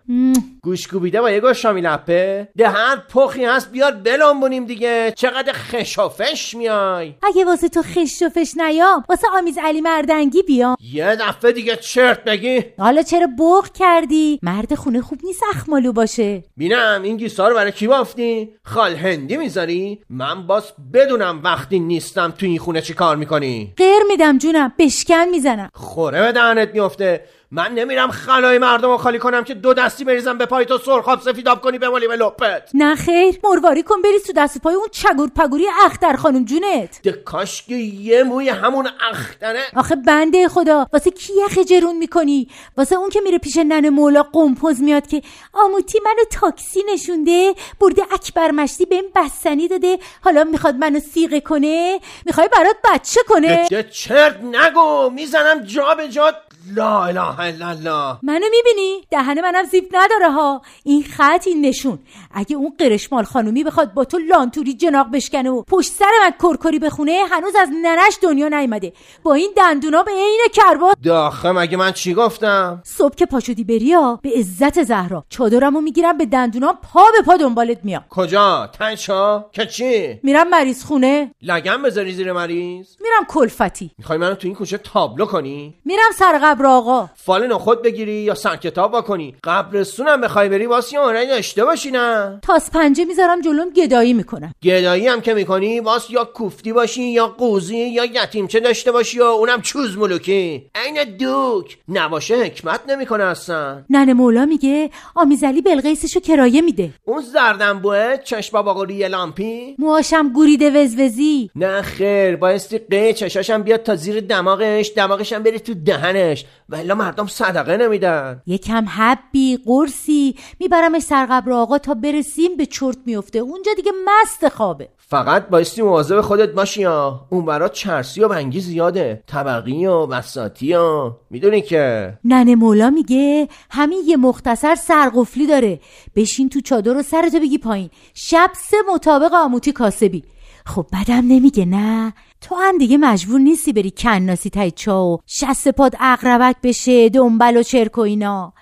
گوش 0.63 0.89
کوبیده 0.89 1.21
با 1.21 1.31
یه 1.31 1.41
گوشامی 1.41 1.81
لپه 1.81 2.49
ده 2.57 2.69
هر 2.69 2.97
پخی 2.97 3.45
هست 3.45 3.73
بیار 3.73 3.93
بلنبونیم 3.93 4.65
دیگه. 4.65 5.13
چقدر 5.17 5.53
خشافش 5.53 6.55
میای. 6.55 7.15
اگه 7.23 7.45
واسه 7.45 7.69
تو 7.69 7.83
خش 7.83 8.23
و 8.23 8.29
فش 8.29 8.53
نیام 8.57 9.05
واسه 9.09 9.27
آمیز 9.39 9.59
علی 9.63 9.81
مردنگی 9.81 10.43
بیام. 10.43 10.77
یه 10.93 11.17
دفعه 11.17 11.53
دیگه 11.53 11.77
چرت 11.77 12.25
بگی. 12.25 12.65
حالا 12.79 13.03
چرا 13.03 13.29
بغ 13.39 13.73
کردی؟ 13.73 14.41
مرد 14.43 14.75
خونه 14.75 15.03
خوب 15.03 15.19
نیست 15.25 15.43
اخمالو 15.55 15.93
باشه. 15.93 16.45
بینم 16.57 17.01
این 17.05 17.17
گیسا 17.17 17.49
رو 17.49 17.55
برای 17.55 17.73
کی 17.73 17.87
بافتی 17.87 18.49
خال 18.65 18.95
هندی 18.95 19.37
می‌ذاری؟ 19.37 20.01
من 20.11 20.47
باز 20.47 20.73
بدونم 20.95 21.41
وقتی 21.45 21.79
نیستم 21.79 22.31
تو 22.39 22.47
این 22.47 22.59
خونه 22.59 22.81
چی 22.81 22.95
کار 22.95 23.17
می‌کنی. 23.17 23.73
غیر 23.77 24.03
میدم 24.09 24.39
جونم 24.39 24.73
بشکن 24.79 25.25
می‌زنم. 25.31 25.71
خوره 25.75 26.23
به 26.23 26.33
دهنت 26.33 26.75
میفته 26.75 27.25
من 27.53 27.75
نمیرم 27.75 28.11
خلای 28.11 28.59
مردم 28.59 28.89
رو 28.89 28.97
خالی 28.97 29.19
کنم 29.19 29.45
که 29.45 29.55
دو 29.55 29.75
دستی 29.75 30.05
بریزم 30.05 30.39
به 30.39 30.47
پای 30.47 30.65
تو 30.65 30.79
سرخاب 30.79 31.21
سفیداب 31.21 31.61
کنی 31.61 31.79
بمالی 31.79 32.09
به 32.09 32.17
لپت. 32.17 32.71
نه 32.75 32.95
خیر 32.95 33.39
مرواری 33.45 33.83
کن 33.83 34.03
بری 34.03 34.21
تو 34.27 34.33
دست 34.33 34.59
پای 34.59 34.75
اون 34.75 34.89
چگور 34.93 35.31
پگوری 35.37 35.67
اختر 35.85 36.17
خانم 36.17 36.45
جونت. 36.45 37.03
ده 37.03 37.13
کاش 37.13 37.63
که 37.63 37.75
یه 37.75 38.23
موی 38.23 38.49
همون 38.49 38.89
اختره. 39.11 39.61
آخه 39.77 39.97
بنده 39.97 40.49
خدا 40.49 40.87
واسه 40.93 41.11
کی 41.11 41.33
یخ 41.47 41.59
جرون 41.59 41.97
می‌کنی؟ 41.97 42.49
واسه 42.77 42.97
اون 42.97 43.11
که 43.11 43.21
میره 43.21 43.39
پیش 43.39 43.57
نن 43.57 43.89
مولا 43.89 44.23
قمپوز 44.23 44.83
میاد 44.83 45.07
که 45.07 45.23
آموتی 45.53 45.99
منو 46.05 46.25
تاکسی 46.41 46.81
نشونده 46.93 47.55
برده 47.81 48.03
اکبر 48.13 48.51
مشتی 48.51 48.85
بهم 48.85 49.05
بستنی 49.15 49.69
داده 49.69 49.99
حالا 50.25 50.45
می‌خواد 50.45 50.75
منو 50.75 51.01
سیغه 51.01 51.41
کنه؟ 51.41 52.01
می‌خوای 52.27 52.49
برات 52.49 52.77
بچه 52.85 53.21
کنه؟ 53.29 53.69
چرت 53.91 54.41
نگو 54.43 55.11
می‌زنم 55.11 55.63
جا 55.63 55.95
به 55.95 56.09
جا 56.09 56.35
لا 56.77 57.05
اله 57.05 57.41
الا 57.41 57.69
الله. 57.69 58.19
منو 58.23 58.47
می‌بینی؟ 58.51 59.05
دهن 59.11 59.41
منم 59.41 59.65
زیب 59.65 59.85
نداره 59.93 60.31
ها. 60.31 60.63
این 60.85 61.03
خط 61.03 61.47
این 61.47 61.67
نشون. 61.67 61.99
اگه 62.35 62.57
اون 62.57 62.73
قرشمال 62.79 63.25
خانومی 63.25 63.65
بخواد 63.65 63.95
با 63.95 64.05
تو 64.05 64.19
لانتوری 64.19 64.75
جناق 64.75 65.07
بشکنه 65.13 65.51
و 65.51 65.63
پشت 65.63 65.93
سر 65.93 66.11
من 66.25 66.33
کرکری 66.43 66.79
بخونه 66.79 67.25
هنوز 67.31 67.57
از 67.57 67.69
ننش 67.83 68.19
دنیا 68.23 68.49
نیومده. 68.49 68.93
با 69.23 69.35
این 69.35 69.53
دندونا 69.57 70.03
به 70.03 70.11
عین 70.11 70.41
کربات. 70.53 70.97
داخه 71.05 71.53
مگه 71.53 71.77
من 71.77 71.93
چی 71.93 72.15
گفتم؟ 72.15 72.83
صبح 72.85 73.15
که 73.15 73.27
پاشدی 73.27 73.65
بری 73.65 73.93
ها 73.93 74.21
به 74.23 74.31
عزت 74.37 74.83
زهرا. 74.83 75.25
چادرمو 75.29 75.81
می‌گیرم 75.81 76.19
به 76.19 76.27
دندونام 76.27 76.79
پا 76.93 77.05
به 77.17 77.23
پا 77.23 77.37
دنبالت 77.37 77.79
میام. 77.85 78.05
کجا؟ 78.11 78.71
تنچا 78.73 79.47
که 79.53 79.67
چی؟ 79.67 80.21
میرم 80.23 80.49
مریض 80.49 80.85
خونه. 80.85 81.35
لگم 81.43 81.83
بذاری 81.83 82.13
زیر 82.13 82.33
مریض. 82.33 82.87
میرم 83.01 83.25
کلفتی. 83.29 83.91
می‌خوای 83.99 84.19
منو 84.19 84.35
تو 84.35 84.47
این 84.47 84.57
کوچه 84.57 84.79
تابلو 84.79 85.27
کنی؟ 85.27 85.75
میرم 85.85 86.11
سر 86.19 86.39
قبر 86.51 86.67
آقا. 86.67 87.09
فال 87.17 87.47
نخود 87.47 87.83
بگیری 87.83 88.13
یا 88.13 88.35
سر 88.35 88.57
کتاب 88.57 88.93
واکنی؟ 88.93 89.35
قبرستونم 89.45 90.21
بخوای 90.21 90.49
بری 90.49 90.67
واسه 90.67 90.99
هنری 90.99 91.27
داشته 91.27 91.65
باشی 91.65 91.91
نه؟ 91.91 92.39
تاس 92.43 92.71
پنجه 92.71 93.05
می‌ذارم 93.05 93.41
جلوم 93.41 93.71
گدایی 93.71 94.13
می‌کنم. 94.13 94.55
گدایی 94.63 95.07
هم 95.07 95.21
که 95.21 95.35
می‌کنی 95.35 95.81
واس 95.81 96.11
یا 96.11 96.25
کوفتی 96.25 96.73
باشی 96.73 97.03
یا 97.03 97.27
قوزی 97.27 97.77
یا 97.77 98.05
یتیمچه 98.05 98.61
داشته 98.61 98.93
باشی 98.93 99.19
یا 99.19 99.31
اونم 99.31 99.63
چوز 99.63 99.99
ملوکی. 99.99 100.71
عین 100.75 101.17
دوک. 101.17 101.79
نباشه 101.89 102.35
حکمت 102.35 102.81
نمی‌کنه 102.89 103.25
اصلا. 103.25 103.83
ننه 103.91 104.15
مولا 104.15 104.47
میگه 104.47 104.91
آمیزلی 105.15 105.63
بلقیسشو 105.63 106.21
کرایه 106.21 106.61
میده. 106.61 106.91
اون 107.05 107.21
زردن 107.21 107.79
بوه 107.79 108.17
چشم 108.25 108.63
با 108.63 108.75
قوری 108.75 109.09
لامپی. 109.09 109.75
موهاشم 109.79 110.33
گوریده 110.33 110.71
وزوزی. 110.71 111.51
نه 111.57 111.83
خیر 111.83 112.37
بایستی 112.37 112.79
قه 112.79 113.13
چشاشم 113.13 113.63
بیاد 113.63 113.83
تا 113.83 113.97
زیر 113.97 114.21
دماغش 114.21 114.93
دماغشم 114.97 115.43
بره 115.43 115.59
تو 115.59 115.75
دهنش. 115.75 116.40
ولی 116.69 116.93
مردم 116.93 117.27
صدقه 117.27 117.77
نمیدن. 117.77 118.43
یکم 118.47 118.85
حبی 118.89 119.59
قرصی. 119.67 120.37
میبرمش 120.61 121.03
سرقبر 121.03 121.53
آقا 121.53 121.79
تا 121.79 121.95
برسیم 121.95 122.57
به 122.57 122.67
چرت 122.67 122.99
میفته. 123.07 123.39
اونجا 123.39 123.73
دیگه 123.77 123.93
مست 124.07 124.49
خوابه. 124.49 124.89
فقط 124.97 125.49
بایستی 125.49 125.83
مواظب 125.83 126.21
خودت 126.21 126.53
باشی 126.53 126.83
ها. 126.83 127.27
اون 127.31 127.45
برا 127.45 127.69
چرسی 127.69 128.21
و 128.21 128.29
بنگی 128.29 128.61
زیاده. 128.61 129.23
طبقی 129.27 129.87
و 129.87 130.07
بساتی 130.07 130.75
و 130.75 131.13
می‌دونی 131.31 131.61
که؟ 131.61 132.19
ننه 132.25 132.55
مولا 132.55 132.91
میگه 132.91 133.49
همین 133.71 134.03
یه 134.07 134.17
مختصر 134.17 134.75
سرقفلی 134.75 135.47
داره. 135.47 135.81
بشین 136.17 136.49
تو 136.49 136.61
چادر 136.61 136.97
و 136.97 137.03
سرتو 137.03 137.41
بگی 137.41 137.59
پایین. 137.59 137.91
شب 138.15 138.51
سه 138.55 138.77
مطابق 138.95 139.35
آموتی 139.35 139.73
کاسبی. 139.73 140.25
خب 140.67 140.87
بدم 140.93 141.25
نمیگه 141.29 141.65
نه؟ 141.65 142.13
تو 142.41 142.55
هم 142.55 142.79
دیگه 142.79 142.97
مجبور 142.97 143.41
نیستی 143.41 143.73
بری 143.73 143.91
کناسی 143.91 144.51
تای 144.51 144.71
چا 144.71 145.07
و 145.07 145.19
شست 145.27 145.69
پاد 145.69 145.97
اقربک 146.01 146.57
بشه 146.63 147.09
دنبل 147.09 147.57
و 147.57 147.63
چرک 147.63 147.99
و 147.99 148.01
اینا. 148.01 148.53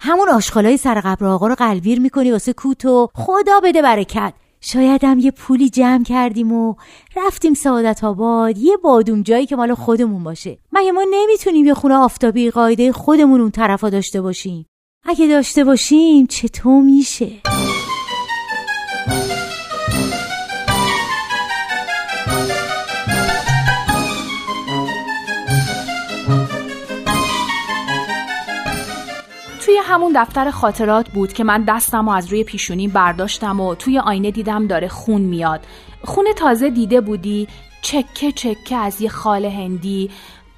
همون 0.00 0.28
آشغالای 0.28 0.76
سر 0.76 1.00
قبر 1.00 1.26
آقا 1.26 1.46
رو 1.46 1.54
قلبیر 1.54 2.00
می‌کنی 2.00 2.32
واسه 2.32 2.52
کوتو 2.52 3.08
خدا 3.14 3.60
بده 3.64 3.82
برکت. 3.82 4.32
شاید 4.60 5.04
هم 5.04 5.18
یه 5.18 5.30
پولی 5.30 5.70
جمع 5.70 6.04
کردیم 6.04 6.52
و 6.52 6.74
رفتیم 7.16 7.54
سعادت 7.54 8.04
آباد 8.04 8.58
یه 8.58 8.76
بادوم 8.76 9.22
جایی 9.22 9.46
که 9.46 9.56
مال 9.56 9.74
خودمون 9.74 10.24
باشه. 10.24 10.58
مگه 10.72 10.92
ما 10.92 11.04
نمی‌تونیم 11.10 11.66
یه 11.66 11.74
خونه 11.74 11.94
آفتابی 11.94 12.50
قاعده 12.50 12.92
خودمون 12.92 13.40
اون 13.40 13.50
طرفا 13.50 13.90
داشته 13.90 14.20
باشیم؟ 14.20 14.66
اگه 15.04 15.26
داشته 15.26 15.64
باشیم 15.64 16.26
چطور 16.26 16.82
میشه؟ 16.82 17.30
توی 29.76 29.84
همون 29.84 30.12
دفتر 30.16 30.50
خاطرات 30.50 31.10
بود 31.10 31.32
که 31.32 31.44
من 31.44 31.64
دستم 31.64 32.08
و 32.08 32.10
از 32.10 32.32
روی 32.32 32.44
پیشونی 32.44 32.88
برداشتم 32.88 33.60
و 33.60 33.74
توی 33.74 33.98
آینه 33.98 34.30
دیدم 34.30 34.66
داره 34.66 34.88
خون 34.88 35.20
میاد. 35.20 35.60
خون 36.04 36.26
تازه 36.36 36.70
دیده 36.70 37.00
بودی 37.00 37.48
چکه 37.82 38.32
چکه 38.32 38.76
از 38.76 39.00
یه 39.00 39.08
خال 39.08 39.44
هندی. 39.44 40.10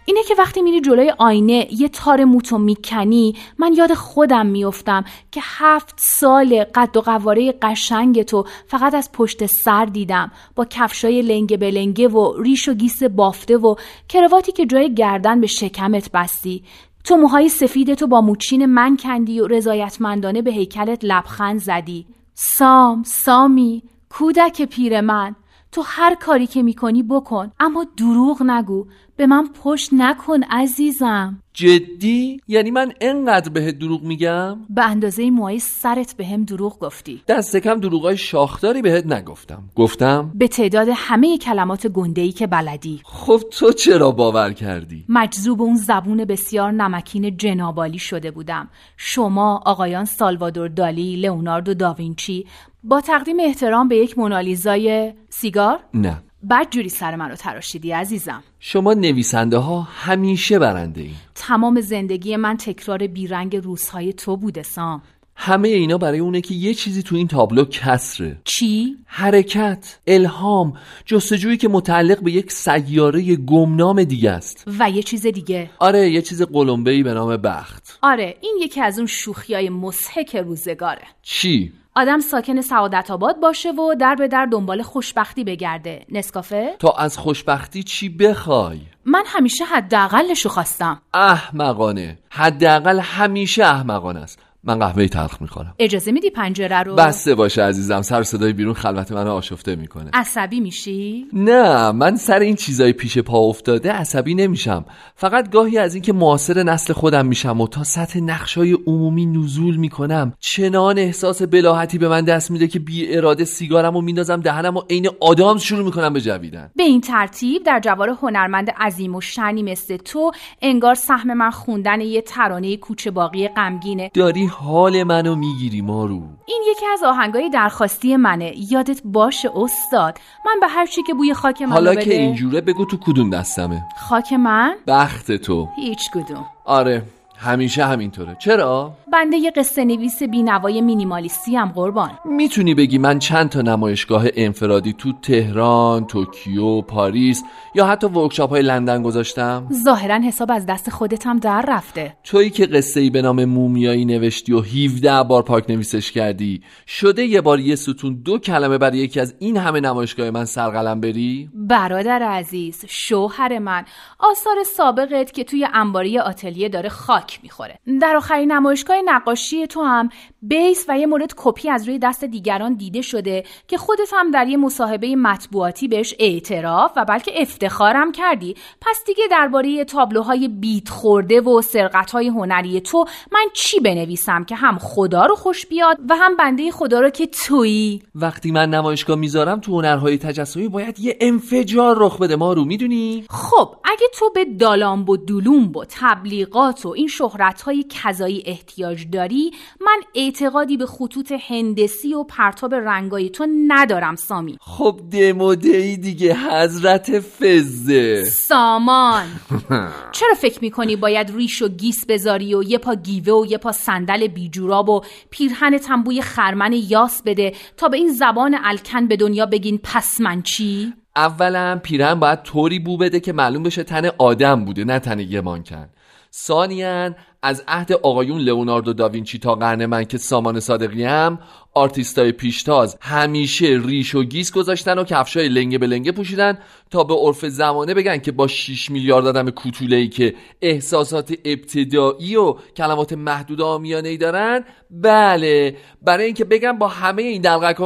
اینه 0.05 0.23
که 0.23 0.35
وقتی 0.39 0.63
میری 0.63 0.81
جلوی 0.81 1.13
آینه 1.19 1.69
یه 1.71 1.89
تار 1.89 2.25
موتو 2.25 2.59
می‌کنی 2.59 3.37
من 3.59 3.73
یاد 3.73 3.95
خودم 3.95 4.47
میفتم 4.47 5.05
که 5.33 5.41
هفت 5.45 5.95
سال 5.99 6.65
قد 6.75 6.97
و 6.97 7.01
قواره 7.01 7.55
قشنگ 7.63 8.23
تو 8.23 8.45
فقط 8.67 8.95
از 8.95 9.13
پشت 9.13 9.47
سر 9.47 9.85
دیدم. 9.85 10.31
با 10.55 10.65
کفشای 10.65 11.23
لنگه 11.23 11.57
به 11.57 11.71
لنگه 11.71 12.09
و 12.09 12.43
ریش 12.43 12.69
و 12.69 12.75
گیس 12.75 13.03
بافته 13.03 13.57
و 13.57 13.75
کرواتی 14.09 14.53
که 14.53 14.67
جای 14.67 14.95
گردن 14.95 15.41
به 15.41 15.47
شکمت 15.47 16.11
بستی. 16.13 16.65
تو 17.09 17.17
موهای 17.17 17.49
سفیدتو 17.49 18.07
با 18.07 18.21
موچین 18.21 18.67
من 18.67 18.97
کندی 18.97 19.41
و 19.41 19.47
رضایتمندانه 19.47 20.43
به 20.43 20.50
هیکلت 20.50 21.05
لبخند 21.05 21.61
زدی. 21.61 22.07
سام 22.35 23.03
سامی 23.03 23.83
کودک 24.11 24.62
پیر 24.62 25.00
من 25.00 25.35
تو 25.73 25.83
هر 25.87 26.15
کاری 26.15 26.47
که 26.47 26.62
می‌کنی 26.62 27.03
بکن. 27.03 27.53
اما 27.61 27.87
دروغ 27.97 28.43
نگو. 28.43 28.87
به 29.19 29.27
من 29.27 29.49
پشت 29.63 29.89
نکن 29.93 30.43
عزیزم. 30.43 31.43
جدی؟ 31.53 32.41
یعنی 32.49 32.71
من 32.71 32.93
انقدر 33.01 33.49
بهت 33.49 33.79
دروغ 33.79 34.03
میگم؟ 34.03 34.59
به 34.71 34.85
اندازه 34.85 35.31
موهای 35.31 35.59
سرت 35.59 36.17
به 36.17 36.27
هم 36.27 36.45
دروغ 36.45 36.79
گفتی. 36.79 37.23
دست 37.29 37.57
کم 37.57 37.81
دروغای 37.81 38.17
شاخداری 38.17 38.83
بهت 38.83 39.07
نگفتم. 39.07 39.63
گفتم؟ 39.77 40.33
به 40.35 40.49
تعداد 40.49 40.89
همه 40.95 41.39
کلمات 41.39 41.87
گندهی 41.87 42.33
که 42.33 42.47
بلدی. 42.47 43.01
خب 43.05 43.41
تو 43.51 43.73
چرا 43.73 44.11
باور 44.11 44.53
کردی؟ 44.53 45.05
مجذوب 45.09 45.63
اون 45.63 45.77
زبون 45.77 46.25
بسیار 46.25 46.73
نمکین 46.73 47.37
جنابالی 47.37 47.99
شده 47.99 48.31
بودم. 48.31 48.69
شما 48.97 49.63
آقایان 49.67 50.05
سالوادور 50.05 50.69
دالی 50.69 51.17
لئوناردو 51.17 51.75
داوینچی 51.75 52.47
با 52.85 53.01
تقدیم 53.01 53.37
احترام 53.41 53.89
به 53.89 53.97
یک 53.97 54.19
مونالیزای 54.19 55.13
سیگار؟ 55.29 55.81
نه. 55.95 56.23
بد 56.50 56.71
جوری 56.71 56.88
سر 56.88 57.16
من 57.16 57.28
رو 57.28 57.37
تراشیدی 57.37 57.92
عزیزم. 57.92 58.42
شما 58.61 58.95
نویسنده 58.95 59.59
ها 59.59 59.80
همیشه 59.80 60.59
برنده 60.59 61.00
این 61.00 61.14
تمام 61.35 61.80
زندگی 61.80 62.37
من 62.37 62.57
تکرار 62.57 63.07
بیرنگ 63.07 63.57
روزهای 63.57 64.12
تو 64.12 64.37
بوده 64.37 64.62
سام. 64.62 65.02
همه 65.40 65.68
اینا 65.68 65.99
برای 65.99 66.18
اونه 66.18 66.40
که 66.40 66.54
یه 66.54 66.75
چیزی 66.75 67.02
تو 67.02 67.16
این 67.16 67.28
تابلو 67.28 67.64
کسره. 67.64 68.38
چی؟ 68.45 68.97
حرکت 69.07 69.99
الهام 70.07 70.73
جستجویی 71.07 71.57
که 71.57 71.68
متعلق 71.68 72.23
به 72.23 72.33
یک 72.33 72.52
سیاره 72.52 73.37
گمنام 73.37 74.04
دیگه 74.04 74.30
است. 74.30 74.64
و 74.78 74.90
یه 74.90 75.02
چیز 75.02 75.26
دیگه. 75.26 75.71
آره 75.78 76.11
یه 76.11 76.23
چیز 76.23 76.42
قلمبه‌ای 76.42 77.02
به 77.02 77.14
نام 77.14 77.37
بخت. 77.37 77.99
آره 78.02 78.37
این 78.40 78.59
یکی 78.62 78.80
از 78.80 78.99
اون 78.99 79.07
شوخیای 79.07 79.71
مسحک 79.71 80.37
روزگاره. 80.37 81.04
چی؟ 81.23 81.73
آدم 81.99 82.21
ساکن 82.21 82.61
سعادت 82.61 83.11
آباد 83.11 83.40
باشه 83.40 83.73
و 83.73 83.95
در 83.95 84.14
به 84.14 84.28
در 84.28 84.47
دنبال 84.47 84.83
خوشبختی 84.83 85.45
بگرده. 85.45 86.07
نسکافه؟ 86.09 86.76
تا 86.78 86.93
از 86.93 87.19
خوشبختی 87.19 87.83
چی 87.83 88.09
بخوای؟ 88.09 88.81
من 89.05 89.23
همیشه 89.26 89.64
حداقلشو 89.64 90.49
خواستم. 90.49 91.02
احمقانه. 91.14 92.19
حداقل 92.31 93.00
همیشه 93.00 93.64
احمقانه 93.64 94.21
است. 94.21 94.38
من 94.65 94.79
قهوه 94.79 95.09
تلخ 95.09 95.43
می‌خورم. 95.43 95.75
اجازه 95.79 96.12
میدی 96.12 96.31
پنجره 96.31 96.83
رو؟ 96.83 96.95
بسته 96.95 97.35
باشه 97.35 97.62
عزیزم 97.62 98.03
سر 98.03 98.23
صدای 98.23 98.53
بیرون 98.53 98.75
خلوت 98.75 99.12
منو 99.12 99.31
آشفته 99.31 99.77
می‌کنه. 99.77 100.11
عصبی 100.12 100.61
میشی؟ 100.61 101.27
نه 101.33 101.93
من 101.93 102.17
سر 102.17 102.38
این 102.38 102.57
چیزای 102.57 102.93
پیش 102.93 103.19
پا 103.19 103.38
افتاده 103.38 103.93
عصبی 103.93 104.35
نمیشم. 104.35 104.85
فقط 105.15 105.50
گاهی 105.50 105.79
از 105.79 105.95
اینکه 105.95 106.12
معاصر 106.12 106.62
نسل 106.62 106.93
خودم 106.93 107.27
میشم 107.27 107.61
و 107.61 107.69
تا 107.69 107.85
سطح 107.85 108.21
نقشای 108.21 108.73
عمومی 108.87 109.27
نزول 109.27 109.77
می‌کنم 109.77 110.33
چنان 110.38 110.99
احساس 110.99 111.43
بلاحتی 111.43 111.99
به 111.99 112.09
من 112.09 112.25
دست 112.25 112.50
میده 112.50 112.69
که 112.69 112.79
بی 112.79 113.17
اراده 113.17 113.45
سیگارم 113.45 113.97
و 113.97 114.00
میندازم 114.00 114.41
دهنم 114.41 114.77
و 114.77 114.83
عین 114.91 115.09
آدام 115.21 115.59
شروع 115.59 115.85
می‌کنم 115.85 116.12
به 116.12 116.21
جویدن. 116.21 116.71
به 116.77 116.83
این 116.83 117.00
ترتیب 117.00 117.62
در 117.62 117.81
جوار 117.81 118.11
هنرمند 118.23 118.71
عظیم 118.71 119.15
و 119.15 119.21
شنی 119.21 119.62
مثل 119.62 119.97
تو 119.97 120.33
انگار 120.62 120.95
سهم 120.95 121.35
من 121.35 121.50
خوندن 121.50 122.00
یه 122.00 122.23
ترانه 122.23 122.77
کوچه 122.77 123.11
باقی 123.11 123.49
غمگینه. 123.49 124.11
داری 124.15 124.48
حال 124.49 125.02
منو 125.02 125.35
می‌گیری 125.35 125.81
مارو. 125.81 126.23
این 126.47 126.62
یکی 126.71 126.87
از 126.87 127.02
آهنگای 127.02 127.50
درخواستی 127.50 128.17
منه. 128.17 128.52
یادت 128.73 129.00
باشه 129.05 129.50
استاد. 129.57 130.19
من 130.47 130.61
به 130.61 130.69
هر 130.69 130.87
چی 130.87 131.02
که 131.02 131.14
بوی 131.14 131.35
خاک 131.35 131.62
منو 131.62 131.73
حالا 131.73 131.90
بده. 131.90 132.05
که 132.05 132.14
اینجوره 132.14 132.61
بگو 132.61 132.85
تو 132.85 132.97
کدوم 132.97 133.31
دستمه. 133.31 133.83
خاک 133.97 134.33
من؟ 134.33 134.76
بخت 134.87 135.33
تو. 135.33 135.69
هیچ 135.76 136.11
کدوم. 136.11 136.47
آره. 136.64 137.02
همیشه 137.40 137.85
همینطوره 137.85 138.37
چرا 138.38 138.92
بنده 139.12 139.37
یه 139.37 139.50
قصه 139.50 139.85
نویس 139.85 140.23
بینوای 140.23 140.80
مینیمالیستی 140.80 141.57
هم 141.57 141.68
قربان 141.68 142.11
می‌تونی 142.25 142.75
بگی 142.75 142.99
من 142.99 143.18
چند 143.18 143.49
تا 143.49 143.62
نمایشگاه 143.62 144.25
انفرادی 144.35 144.92
تو 144.92 145.12
تهران، 145.12 146.04
توکیو، 146.07 146.80
پاریس 146.80 147.45
یا 147.75 147.87
حتی 147.87 148.07
workshop 148.07 148.50
های 148.50 148.62
لندن 148.62 149.02
گذاشتم؟ 149.02 149.68
ظاهرا 149.85 150.14
حساب 150.14 150.50
از 150.50 150.66
دست 150.66 150.90
خودت 150.90 151.26
هم 151.26 151.38
در 151.38 151.64
رفته 151.68 152.16
تویی 152.25 152.50
که 152.50 152.66
قصه 152.66 153.00
ای 153.00 153.11
به 153.11 153.23
نام 153.23 153.45
مومیایی 153.45 154.04
نوشتی 154.04 154.52
و 154.52 154.61
17 154.61 155.23
بار 155.23 155.42
پاک 155.42 155.71
نویسش 155.71 156.12
کردی 156.12 156.62
شده 156.87 157.25
یه 157.25 157.40
بار 157.40 157.61
یه 157.61 157.76
ستون 157.76 158.23
دو 158.25 158.38
کلمه 158.38 158.78
برای 158.78 158.99
یکی 158.99 159.21
از 159.21 159.35
این 159.38 159.57
همه 159.57 159.80
نمایشگاه 159.80 160.30
من 160.30 160.45
سرقلم 160.45 161.00
بری؟ 161.00 161.50
برادر 161.54 162.23
عزیز 162.23 162.85
شوهر 162.88 163.59
من 163.59 163.85
آثار 164.18 164.57
سابقت 164.76 165.33
که 165.33 165.45
توی 165.45 165.68
انباری 165.75 166.18
آتلیه 166.18 166.68
داره 166.68 166.88
خاک 166.88 167.27
می‌خوره. 167.42 167.78
در 168.00 168.16
آخرین 168.16 168.52
نمایشگاه 168.52 168.97
نقاشی 169.04 169.66
تو 169.66 169.82
هم 169.82 170.08
بیس 170.42 170.85
و 170.88 170.99
یه 170.99 171.06
مورد 171.06 171.32
کپی 171.37 171.70
از 171.70 171.88
روی 171.88 171.99
دست 171.99 172.25
دیگران 172.25 172.75
دیده 172.75 173.02
شده 173.02 173.44
که 173.68 173.76
خودت 173.76 174.11
هم 174.12 174.30
در 174.30 174.49
یه 174.49 174.56
مصاحبه 174.56 175.16
مطبوعاتی 175.16 175.88
بهش 175.88 176.14
اعتراف 176.18 176.92
و 176.97 177.04
بلکه 177.04 177.42
افتخارم 177.42 178.12
کردی. 178.12 178.54
پس 178.80 179.02
دیگه 179.06 179.25
درباره 179.30 179.85
تابلوهای 179.85 180.49
بیت 180.49 180.88
خورده 180.88 181.40
و 181.40 181.62
سرقتهای 181.62 182.28
هنری 182.28 182.80
تو 182.80 183.04
من 183.32 183.47
چی 183.52 183.80
بنویسم 183.80 184.45
که 184.45 184.54
هم 184.54 184.78
خدا 184.78 185.26
رو 185.26 185.34
خوش 185.34 185.67
بیاد 185.67 185.99
و 186.08 186.17
هم 186.17 186.36
بنده 186.36 186.71
خدا 186.71 187.00
رو 187.00 187.10
که 187.10 187.26
تویی؟ 187.26 188.02
وقتی 188.14 188.50
من 188.50 188.71
نمایشگاه 188.71 189.17
می‌ذارم 189.17 189.60
تو 189.60 189.73
هنرهای 189.73 190.19
تجسمی 190.19 190.69
باید 190.69 191.00
یه 191.00 191.17
انفجار 191.21 191.97
رخ 191.99 192.19
بده 192.19 192.36
ما 192.36 192.52
رو 192.52 192.64
می‌دونی؟ 192.64 193.25
خب 193.30 193.75
اگه 193.91 194.07
تو 194.15 194.31
به 194.35 194.45
دالامب 194.45 195.11
و 195.11 195.17
دولومب 195.17 195.77
و 195.77 195.85
تبلیغات 195.89 196.87
و 196.87 196.89
این 196.89 197.09
شهرتهای 197.09 197.85
کذایی 198.03 198.43
احتیاج 198.47 199.07
داری 199.13 199.51
من 199.81 200.01
اعتقادی 200.15 200.77
به 200.77 200.87
خطوط 200.87 201.33
هندسی 201.49 202.15
و 202.15 202.25
پرتاب 202.25 202.75
رنگای 202.75 203.31
تو 203.31 203.47
ندارم 203.69 204.17
سامی. 204.17 204.59
خب 204.61 205.01
دمودهی 205.13 205.97
دیگه 205.97 206.35
حضرت 206.35 207.21
فزه 207.21 208.25
سامان. 208.25 209.27
چرا 210.17 210.35
فکر 210.39 210.59
می‌کنی 210.61 210.97
باید 210.97 211.37
ریش 211.37 211.63
و 211.63 211.69
گیس 211.69 212.07
بذاری 212.09 212.55
و 212.55 212.63
یه 212.63 212.79
پا 212.79 212.95
گیوه 212.95 213.33
و 213.33 213.47
یه 213.47 213.59
پا 213.59 213.73
صندل 213.73 214.27
بیجوراب 214.27 214.89
و 214.89 215.01
پیرهن 215.31 215.79
تنبوی 215.79 216.23
خرمن 216.23 216.73
یاس 216.73 217.23
بده 217.23 217.53
تا 217.77 217.89
به 217.89 217.97
این 217.97 218.13
زبان 218.13 218.59
الکن 218.65 219.07
به 219.07 219.17
دنیا 219.17 219.47
بگین 219.47 219.81
پس 219.83 220.21
من 220.21 220.43
چی؟ 220.43 220.93
اولا 221.19 221.81
پیرن 221.83 222.15
باید 222.15 222.43
طوری 222.43 222.78
بو 222.78 222.97
بده 222.97 223.21
که 223.21 223.33
معلوم 223.33 223.63
بشه 223.63 223.83
تن 223.85 224.11
آدم 224.19 224.65
بوده 224.65 224.85
نه 224.85 224.99
تن 224.99 225.19
یه 225.21 225.41
مانکن. 225.41 225.89
ثانیا 226.35 227.15
از 227.43 227.65
عهد 227.69 227.93
آقایون 227.93 228.41
لئوناردو 228.41 228.93
داوینچی 228.93 229.39
تا 229.39 229.55
قرن 229.55 229.87
من 229.87 230.05
که 230.05 230.19
سامان 230.19 230.61
صادقی 230.61 231.05
هم 231.05 231.39
آرتیستای 231.75 232.33
پیشتاز 232.33 232.99
همیشه 233.01 233.81
ریش 233.85 234.15
و 234.15 234.23
گیس 234.23 234.53
گذاشتن 234.53 234.99
و 234.99 235.05
کفشای 235.05 235.49
لنگه 235.49 235.79
به 235.79 235.87
لنگه 235.87 236.13
پوشیدن 236.13 236.59
تا 236.91 237.05
به 237.05 237.15
عرف 237.15 237.45
زمانه 237.45 237.95
بگن 237.95 238.19
که 238.19 238.33
با 238.33 238.47
6 238.47 238.91
میلیارد 238.91 239.27
آدم 239.27 239.51
کوتوله‌ای 239.51 240.09
که 240.09 240.35
احساسات 240.63 241.35
ابتدایی 241.45 242.37
و 242.37 242.55
کلمات 242.77 243.13
محدود 243.13 243.61
عامیانه 243.61 244.08
ای 244.09 244.17
دارن. 244.17 244.65
بله 244.91 245.77
برای 246.03 246.25
اینکه 246.25 246.45
بگن 246.45 246.73
با 246.73 246.89
همه 246.89 247.23
این 247.23 247.43
دلقک 247.43 247.76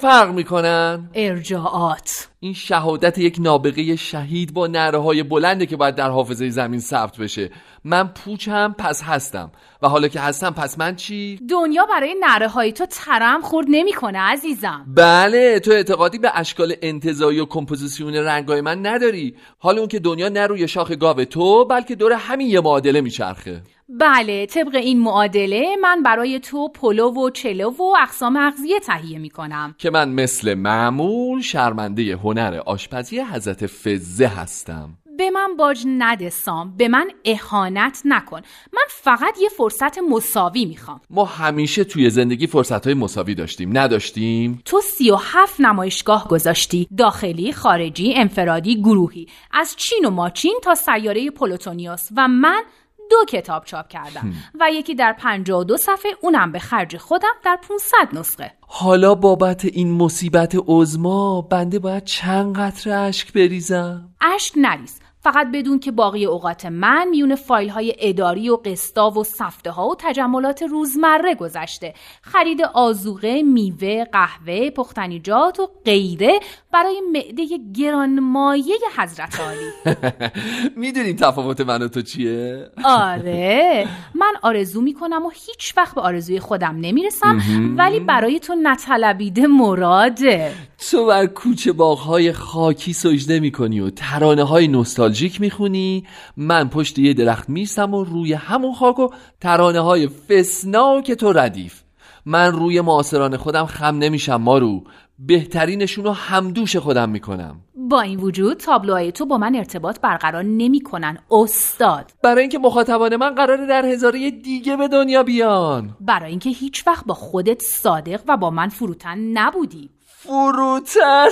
فرق 0.00 0.34
می‌کنن. 0.34 1.10
ارجاعات. 1.14 2.28
این 2.40 2.54
شهادت 2.54 3.18
یک 3.18 3.36
نابغه 3.40 3.96
شهید 3.96 4.54
با 4.54 4.66
نعره 4.66 4.98
های 4.98 5.22
بلنده 5.22 5.66
که 5.66 5.76
باید 5.76 5.94
در 5.94 6.10
حافظه 6.10 6.48
زمین 6.48 6.80
ثبت 6.80 7.18
بشه. 7.18 7.50
من 7.84 8.08
پوچم 8.08 8.74
پس 8.78 9.01
هستم. 9.02 9.52
و 9.82 9.88
حالا 9.88 10.08
که 10.08 10.20
هستم 10.20 10.50
پس 10.50 10.78
من 10.78 10.96
چی؟ 10.96 11.40
دنیا 11.50 11.86
برای 11.86 12.14
نعره 12.20 12.48
های 12.48 12.72
تو 12.72 12.86
تره 12.86 13.40
خورد 13.40 13.66
نمی‌کنه 13.68 14.18
عزیزم. 14.18 14.84
بله 14.96 15.60
تو 15.60 15.70
اعتقادی 15.70 16.18
به 16.18 16.30
اشکال 16.34 16.74
انتزاعی 16.82 17.40
و 17.40 17.46
کمپوزیسیون 17.46 18.14
رنگای 18.14 18.60
من 18.60 18.86
نداری. 18.86 19.36
حالا 19.58 19.78
اون 19.78 19.88
که 19.88 19.98
دنیا 19.98 20.28
نه 20.28 20.46
روی 20.46 20.68
شاخ 20.68 20.90
گاو 20.90 21.24
تو 21.24 21.64
بلکه 21.64 21.94
دور 21.94 22.12
همین 22.12 22.48
یه 22.48 22.60
معادله 22.60 23.00
میچرخه. 23.00 23.62
بله 23.88 24.46
طبق 24.46 24.74
این 24.74 25.00
معادله 25.00 25.76
من 25.82 26.02
برای 26.02 26.40
تو 26.40 26.68
پلو 26.68 27.10
و 27.10 27.30
چلو 27.30 27.70
و 27.70 27.82
اقسام 28.02 28.36
اغذیه 28.36 28.80
تهیه 28.80 29.18
می‌کنم. 29.18 29.74
که 29.78 29.90
من 29.90 30.08
مثل 30.08 30.54
معمول 30.54 31.40
شرمنده 31.40 32.16
هنر 32.16 32.60
آشپزی 32.66 33.20
حضرت 33.20 33.66
فزه 33.66 34.26
هستم. 34.26 34.90
به 35.18 35.30
من 35.30 35.56
باج 35.56 35.84
نده 35.86 36.30
سام 36.30 36.76
به 36.76 36.88
من 36.88 37.10
اهانت 37.24 38.02
نکن. 38.04 38.40
من 38.72 38.82
فقط 38.88 39.38
یه 39.40 39.48
فرصت 39.48 39.98
مساوی 39.98 40.64
می‌خوام. 40.64 41.00
ما 41.10 41.24
همیشه 41.24 41.84
توی 41.84 42.10
زندگی 42.10 42.46
فرصت 42.46 42.86
های 42.86 42.94
مساوی 42.94 43.34
داشتیم 43.34 43.78
نداشتیم؟ 43.78 44.62
تو 44.64 44.80
سی 44.80 45.10
و 45.10 45.16
هفت 45.16 45.60
نمایشگاه 45.60 46.28
گذاشتی 46.28 46.88
داخلی، 46.98 47.52
خارجی، 47.52 48.14
انفرادی، 48.14 48.82
گروهی. 48.82 49.26
از 49.52 49.76
چین 49.76 50.04
و 50.04 50.10
ماچین 50.10 50.58
تا 50.62 50.74
سیاره 50.74 51.30
پلوتونیوس 51.30 52.08
و 52.16 52.28
من 52.28 52.62
دو 53.10 53.24
کتاب 53.28 53.64
چاپ 53.64 53.88
کردم. 53.88 54.32
و 54.60 54.70
یکی 54.72 54.94
در 54.94 55.12
52 55.18 55.76
صفحه 55.76 56.12
اونم 56.20 56.52
به 56.52 56.58
خرج 56.58 56.96
خودم 56.96 57.34
در 57.44 57.58
500 57.68 58.18
نسخه. 58.18 58.52
حالا 58.60 59.14
بابت 59.14 59.64
این 59.64 59.92
مصیبت 59.92 60.56
عزما 60.66 61.42
بنده 61.42 61.78
باید 61.78 62.04
چند 62.04 62.58
قطره 62.58 62.94
اشک 62.94 63.32
بریزم؟ 63.32 64.08
اشک 64.20 64.52
نریز. 64.56 65.01
فقط 65.22 65.46
بدون 65.52 65.78
که 65.78 65.90
باقی 65.90 66.24
اوقات 66.24 66.66
من 66.66 67.08
میون 67.08 67.34
فایل 67.34 67.68
های 67.68 67.94
اداری 67.98 68.50
و 68.50 68.56
قسطا 68.56 69.10
و 69.10 69.24
سفته 69.24 69.70
ها 69.70 69.88
و 69.88 69.94
تجملات 69.98 70.62
روزمره 70.62 71.34
گذشته. 71.34 71.94
خرید 72.22 72.62
آزوقه، 72.62 73.42
میوه، 73.42 74.04
قهوه، 74.04 74.70
پختنیجات 74.70 75.60
و 75.60 75.68
غیره 75.84 76.40
برای 76.72 77.00
معده 77.12 77.44
گرانمایه 77.74 78.76
حضرت 78.98 79.40
عالی. 79.40 79.96
می‌دونیم 80.76 81.16
تفاوت 81.16 81.60
من 81.60 81.82
و 81.82 81.88
تو 81.88 82.02
چیه؟ 82.02 82.70
آره. 82.84 83.88
من 84.14 84.32
آرزو 84.42 84.80
می‌کنم 84.80 85.26
و 85.26 85.30
هیچ 85.30 85.76
وقت 85.76 85.94
به 85.94 86.00
آرزوی 86.00 86.40
خودم 86.40 86.76
نمی‌رسم 86.80 87.40
ولی 87.78 88.00
برای 88.00 88.38
تو 88.38 88.54
نطلبیده 88.62 89.46
مراده. 89.46 90.52
تو 90.90 91.06
بر 91.06 91.26
کوچه 91.26 91.72
باغهای 91.72 92.32
خاکی 92.32 92.92
سجده 92.92 93.40
می‌کنی 93.40 93.80
و 93.80 93.90
ترانه 93.90 94.42
های 94.42 94.68
نوستالژیک 94.68 95.40
می‌خونی. 95.40 96.06
من 96.36 96.68
پشت 96.68 96.98
یه 96.98 97.14
درخت 97.14 97.48
میستم 97.48 97.94
و 97.94 98.04
روی 98.04 98.32
همون 98.32 98.74
خاک 98.74 98.98
و 98.98 99.08
ترانه 99.40 99.80
های 99.80 100.08
فسنا 100.08 101.00
که 101.00 101.14
تو 101.14 101.32
ردیف. 101.32 101.82
من 102.26 102.52
روی 102.52 102.80
معاصران 102.80 103.36
خودم 103.36 103.66
خم 103.66 103.98
نمیشم 103.98 104.36
مارو. 104.36 104.84
بهترینشون 105.18 106.04
رو 106.04 106.12
همدوش 106.12 106.76
خودم 106.76 107.08
می‌کنم. 107.08 107.56
با 107.74 108.00
این 108.00 108.20
وجود 108.20 108.56
تابلوهای 108.56 109.12
تو 109.12 109.26
با 109.26 109.38
من 109.38 109.54
ارتباط 109.54 110.00
برقرار 110.00 110.42
نمی‌کنن 110.42 111.18
استاد. 111.30 112.10
برای 112.22 112.40
اینکه 112.40 112.58
مخاطبان 112.58 113.16
من 113.16 113.34
قراره 113.34 113.66
در 113.66 113.86
هزاره 113.86 114.30
دیگه 114.30 114.76
به 114.76 114.88
دنیا 114.88 115.22
بیان. 115.22 115.96
برای 116.00 116.30
اینکه 116.30 116.50
هیچ 116.50 116.86
وقت 116.86 117.06
با 117.06 117.14
خودت 117.14 117.62
صادق 117.62 118.20
و 118.28 118.36
با 118.36 118.50
من 118.50 118.68
فروتن 118.68 119.18
نبودی. 119.18 119.90
فروتن. 120.22 121.28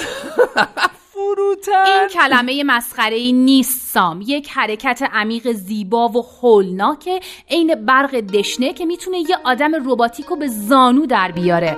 فروتن. 1.12 1.87
این 1.87 2.09
کلمه 2.09 2.64
مسخره 2.64 3.16
ای 3.16 3.33
نیست 3.33 3.92
سام. 3.92 4.20
یک 4.26 4.50
حرکت 4.50 5.03
عمیق 5.12 5.53
زیبا 5.53 6.09
و 6.09 6.22
هولناکه. 6.22 7.20
عین 7.50 7.85
برق 7.85 8.20
دشنه 8.20 8.72
که 8.72 8.87
می‌تونه 8.87 9.18
یه 9.18 9.37
آدم 9.44 9.90
رباتیکو 9.90 10.37
به 10.37 10.48
زانو 10.48 11.07
در 11.07 11.33
بیاره. 11.33 11.76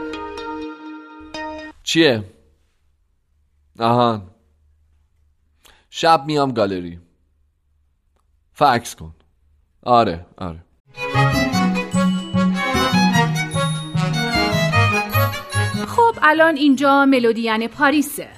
چیه؟ 1.83 2.25
آهان 3.79 4.31
شب 5.90 6.25
میام 6.27 6.53
گالری. 6.53 7.01
فکس 8.53 8.94
کن. 8.94 9.14
آره 9.83 10.27
آره. 10.38 10.64
الان 16.33 16.57
اینجا 16.57 17.05
ملودیان 17.05 17.66
پاریسه. 17.66 18.29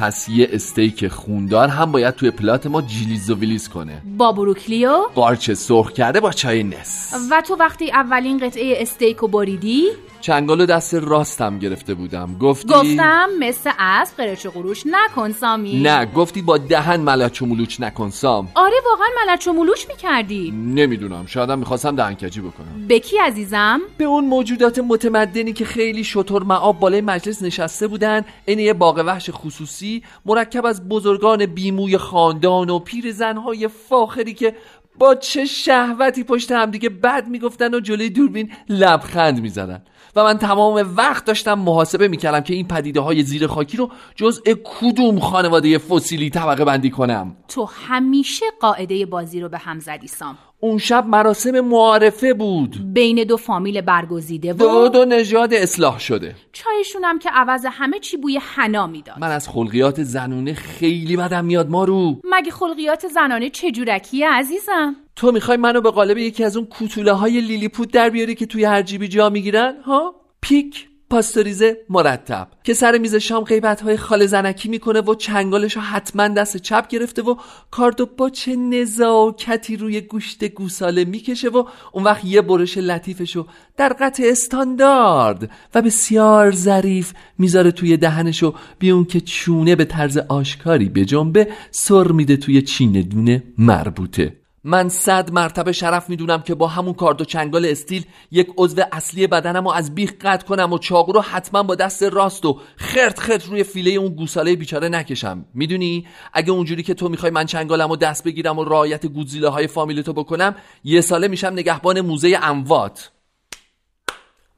پس 0.00 0.28
یه 0.28 0.48
استیک 0.52 1.08
خوندار 1.08 1.68
هم 1.68 1.92
باید 1.92 2.14
توی 2.14 2.30
پلات 2.30 2.66
ما 2.66 2.82
جیلیز 2.82 3.30
و 3.30 3.34
ویلیز 3.34 3.68
کنه. 3.68 4.02
با 4.18 4.32
بروکلیو. 4.32 5.02
قارچ 5.14 5.50
سرخ 5.50 5.92
کرده 5.92 6.20
با 6.20 6.32
چای 6.32 6.62
نس 6.62 7.14
و 7.30 7.40
تو 7.40 7.54
وقتی 7.54 7.90
اولین 7.90 8.38
قطعه 8.38 8.82
استیکو 8.82 9.28
بریدی؟ 9.28 9.84
چنگالو 10.20 10.66
دست 10.66 10.94
راستم 10.94 11.58
گرفته 11.58 11.94
بودم. 11.94 12.36
گفتی 12.40 12.68
گفتم 12.68 13.28
مثل 13.38 13.70
اسب 13.78 14.16
قرچ 14.16 14.46
و 14.46 14.50
قروش 14.50 14.82
نکن 14.86 15.32
سامی. 15.32 15.80
نه 15.80 16.06
گفتی 16.06 16.42
با 16.42 16.58
دهن 16.58 17.00
ملچ 17.00 17.42
و 17.42 17.46
ملوچ 17.46 17.80
نکن 17.80 18.10
سام. 18.10 18.48
آره 18.54 18.76
واقعا 18.90 19.06
ملچ 19.26 19.48
و 19.48 19.52
ملوش 19.52 19.88
می‌کردی. 19.88 20.50
نمی‌دونم 20.50 21.26
شایدم 21.26 21.58
می‌خواستم 21.58 21.96
دهنکجی 21.96 22.40
بکنم. 22.40 22.86
به 22.88 22.98
کی 22.98 23.18
عزیزم؟ 23.18 23.80
به 23.98 24.04
اون 24.04 24.24
موجودات 24.24 24.78
متمدنی 24.78 25.52
که 25.52 25.64
خیلی 25.64 26.04
شطور 26.04 26.42
معاب 26.42 26.80
بالای 26.80 27.00
مجلس 27.00 27.42
نشسته 27.42 27.86
بودن 27.86 28.22
این 28.44 28.58
یه 28.58 28.72
باغ 28.72 29.02
وحش 29.06 29.30
خصوصی 29.32 29.85
مرکب 30.26 30.66
از 30.66 30.88
بزرگان 30.88 31.46
بیموی 31.46 31.98
خاندان 31.98 32.70
و 32.70 32.78
پیر 32.78 33.12
زنهای 33.12 33.68
فاخری 33.68 34.34
که 34.34 34.54
با 34.98 35.14
چه 35.14 35.44
شهوتی 35.44 36.24
پشت 36.24 36.52
همدیگه 36.52 36.88
بد 36.88 37.28
می‌گفتن 37.28 37.74
و 37.74 37.80
جلوی 37.80 38.10
دوربین 38.10 38.52
لبخند 38.68 39.40
می‌زدن. 39.40 39.82
و 40.16 40.24
من 40.24 40.38
تمام 40.38 40.94
وقت 40.96 41.24
داشتم 41.24 41.58
محاسبه 41.58 42.08
می‌کردم 42.08 42.40
که 42.40 42.54
این 42.54 42.68
پدیده 42.68 43.00
های 43.00 43.22
زیر 43.22 43.46
خاکی 43.46 43.76
رو 43.76 43.90
جزء 44.14 44.42
کدوم 44.64 45.20
خانواده 45.20 45.78
فسیلی 45.78 46.30
طبقه 46.30 46.64
بندی 46.64 46.90
کنم. 46.90 47.36
تو 47.48 47.64
همیشه 47.64 48.46
قاعده 48.60 49.06
بازی 49.06 49.40
رو 49.40 49.48
به 49.48 49.58
هم 49.58 49.80
زدی 49.80 50.06
سام. 50.06 50.38
اون 50.66 50.78
شب 50.78 51.06
مراسم 51.06 51.60
معارفه 51.60 52.34
بود. 52.34 52.94
بین 52.94 53.24
دو 53.24 53.36
فامیل 53.36 53.80
برگزیده 53.80 54.52
و 54.52 54.56
دو 54.56 54.88
دو 54.88 55.04
نژاد 55.04 55.54
اصلاح 55.54 55.98
شده. 55.98 56.34
چایشونم 56.52 57.18
که 57.18 57.30
عوض 57.30 57.66
همه 57.70 57.98
چی 57.98 58.16
بوی 58.16 58.38
حنا 58.42 58.86
می‌داد. 58.86 59.18
من 59.18 59.30
از 59.30 59.48
خلقیات 59.48 60.02
زنونه 60.02 60.54
خیلی 60.54 61.16
بدم 61.16 61.44
میاد 61.44 61.70
مارو 61.70 62.20
مگه 62.24 62.50
خلقیات 62.50 63.08
زنانه 63.08 63.50
چجورکیه 63.50 64.30
عزیزم؟ 64.30 64.96
تو 65.16 65.32
می‌خوای 65.32 65.56
منو 65.56 65.80
به 65.80 65.90
قالب 65.90 66.18
یکی 66.18 66.44
از 66.44 66.56
اون 66.56 66.66
کوتوله 66.66 67.12
های 67.12 67.40
لیلیپوت 67.40 67.92
در 67.92 68.10
بیاری 68.10 68.34
که 68.34 68.46
توی 68.46 68.64
هر 68.64 68.82
جیبی 68.82 69.08
جا 69.08 69.30
می‌گیرن؟ 69.30 69.74
ها؟ 69.84 70.14
پیک. 70.40 70.88
پاستوریزه 71.10 71.76
مرتب. 71.90 72.48
که 72.64 72.74
سر 72.74 72.98
میز 72.98 73.14
شام 73.14 73.44
غیبت 73.44 73.80
های 73.80 73.96
خال 73.96 74.26
زنکی 74.26 74.68
می‌کنه 74.68 75.00
و 75.00 75.14
چنگالش 75.14 75.76
حتما 75.76 76.28
دست 76.28 76.56
چپ 76.56 76.88
گرفته 76.88 77.22
و 77.22 77.34
کاردو 77.70 78.06
با 78.06 78.30
چه 78.30 78.56
نزاکتی 78.56 79.76
روی 79.76 80.00
گوشت 80.00 80.44
گوساله 80.44 81.04
می‌کشه 81.04 81.48
و 81.48 81.64
اون 81.92 82.04
وقت 82.04 82.24
یه 82.24 82.42
برش 82.42 82.78
لطیفشو 82.78 83.46
در 83.76 83.96
قطع 84.00 84.22
استاندارد 84.26 85.50
و 85.74 85.82
بسیار 85.82 86.50
ظریف 86.50 87.12
می‌ذاره 87.38 87.70
توی 87.70 87.96
دهنشو 87.96 88.54
بی 88.78 88.90
اون 88.90 89.04
که 89.04 89.20
چونه 89.20 89.76
به 89.76 89.84
طرز 89.84 90.18
آشکاری 90.18 90.88
به 90.88 91.04
جنبه 91.04 91.48
سر 91.70 92.12
میده 92.12 92.36
توی 92.36 92.62
چین 92.62 93.00
دونه 93.00 93.42
مربوطه. 93.58 94.45
من 94.68 94.88
صد 94.88 95.32
مرتبه 95.32 95.72
شرف 95.72 96.10
می‌دونم 96.10 96.42
که 96.42 96.54
با 96.54 96.66
همون 96.66 96.94
کارد 96.94 97.20
و 97.20 97.24
چنگال 97.24 97.66
استیل 97.66 98.06
یک 98.30 98.48
عضو 98.58 98.82
اصلی 98.92 99.26
بدنم 99.26 99.64
رو 99.64 99.70
از 99.70 99.94
بیخ 99.94 100.12
قطع 100.20 100.46
کنم 100.46 100.72
و 100.72 100.78
چاقو 100.78 101.12
رو 101.12 101.20
حتما 101.20 101.62
با 101.62 101.74
دست 101.74 102.02
راست 102.02 102.44
و 102.44 102.60
خرت 102.76 103.20
خرت 103.20 103.46
روی 103.46 103.64
فیله 103.64 103.90
اون 103.90 104.14
گوساله 104.14 104.56
بیچاره 104.56 104.88
نکشم. 104.88 105.44
می‌دونی؟ 105.54 106.06
اگه 106.32 106.50
اونجوری 106.50 106.82
که 106.82 106.94
تو 106.94 107.08
می‌خوای 107.08 107.32
من 107.32 107.44
چنگالم 107.44 107.90
و 107.90 107.96
دست 107.96 108.24
بگیرم 108.24 108.58
و 108.58 108.64
رعایت 108.64 109.06
گودزیله 109.06 109.48
های 109.48 109.66
فامیلتو 109.66 110.12
بکنم 110.12 110.54
یه 110.84 111.00
ساله 111.00 111.28
میشم 111.28 111.52
نگهبان 111.52 112.00
موزه 112.00 112.38
اموات. 112.42 113.10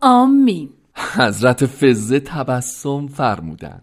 آمین. 0.01 0.71
حضرت 1.17 1.67
فزه 1.67 2.21
تبسم 2.21 3.07
فرمودن. 3.07 3.81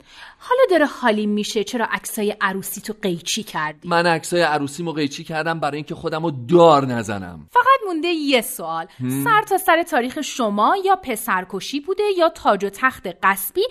حالا 0.49 0.61
داره 0.69 0.85
حالی 0.85 1.25
میشه 1.25 1.63
چرا 1.63 1.85
عکسای 1.91 2.35
عروسی 2.41 2.81
تو 2.81 2.93
قیچی 3.01 3.43
کردی؟ 3.43 3.89
من 3.89 4.07
عکسای 4.07 4.41
عروسی 4.41 4.83
قیچی 4.95 5.23
کردم 5.23 5.59
برای 5.59 5.75
اینکه 5.75 5.95
خودم 5.95 6.23
رو 6.23 6.31
دار 6.49 6.85
نزنم. 6.85 7.47
فقط 7.51 7.65
مونده 7.87 8.07
یه 8.07 8.41
سوال. 8.41 8.87
سر 9.23 9.41
تا 9.49 9.57
سر 9.57 9.83
تاریخ 9.83 10.21
شما 10.21 10.75
یا 10.85 10.95
پسرکشی 10.95 11.79
بوده 11.79 12.03
یا 12.17 12.29
تاج 12.29 12.65
و 12.65 12.69
تخت 12.69 13.07
قصبی 13.23 13.61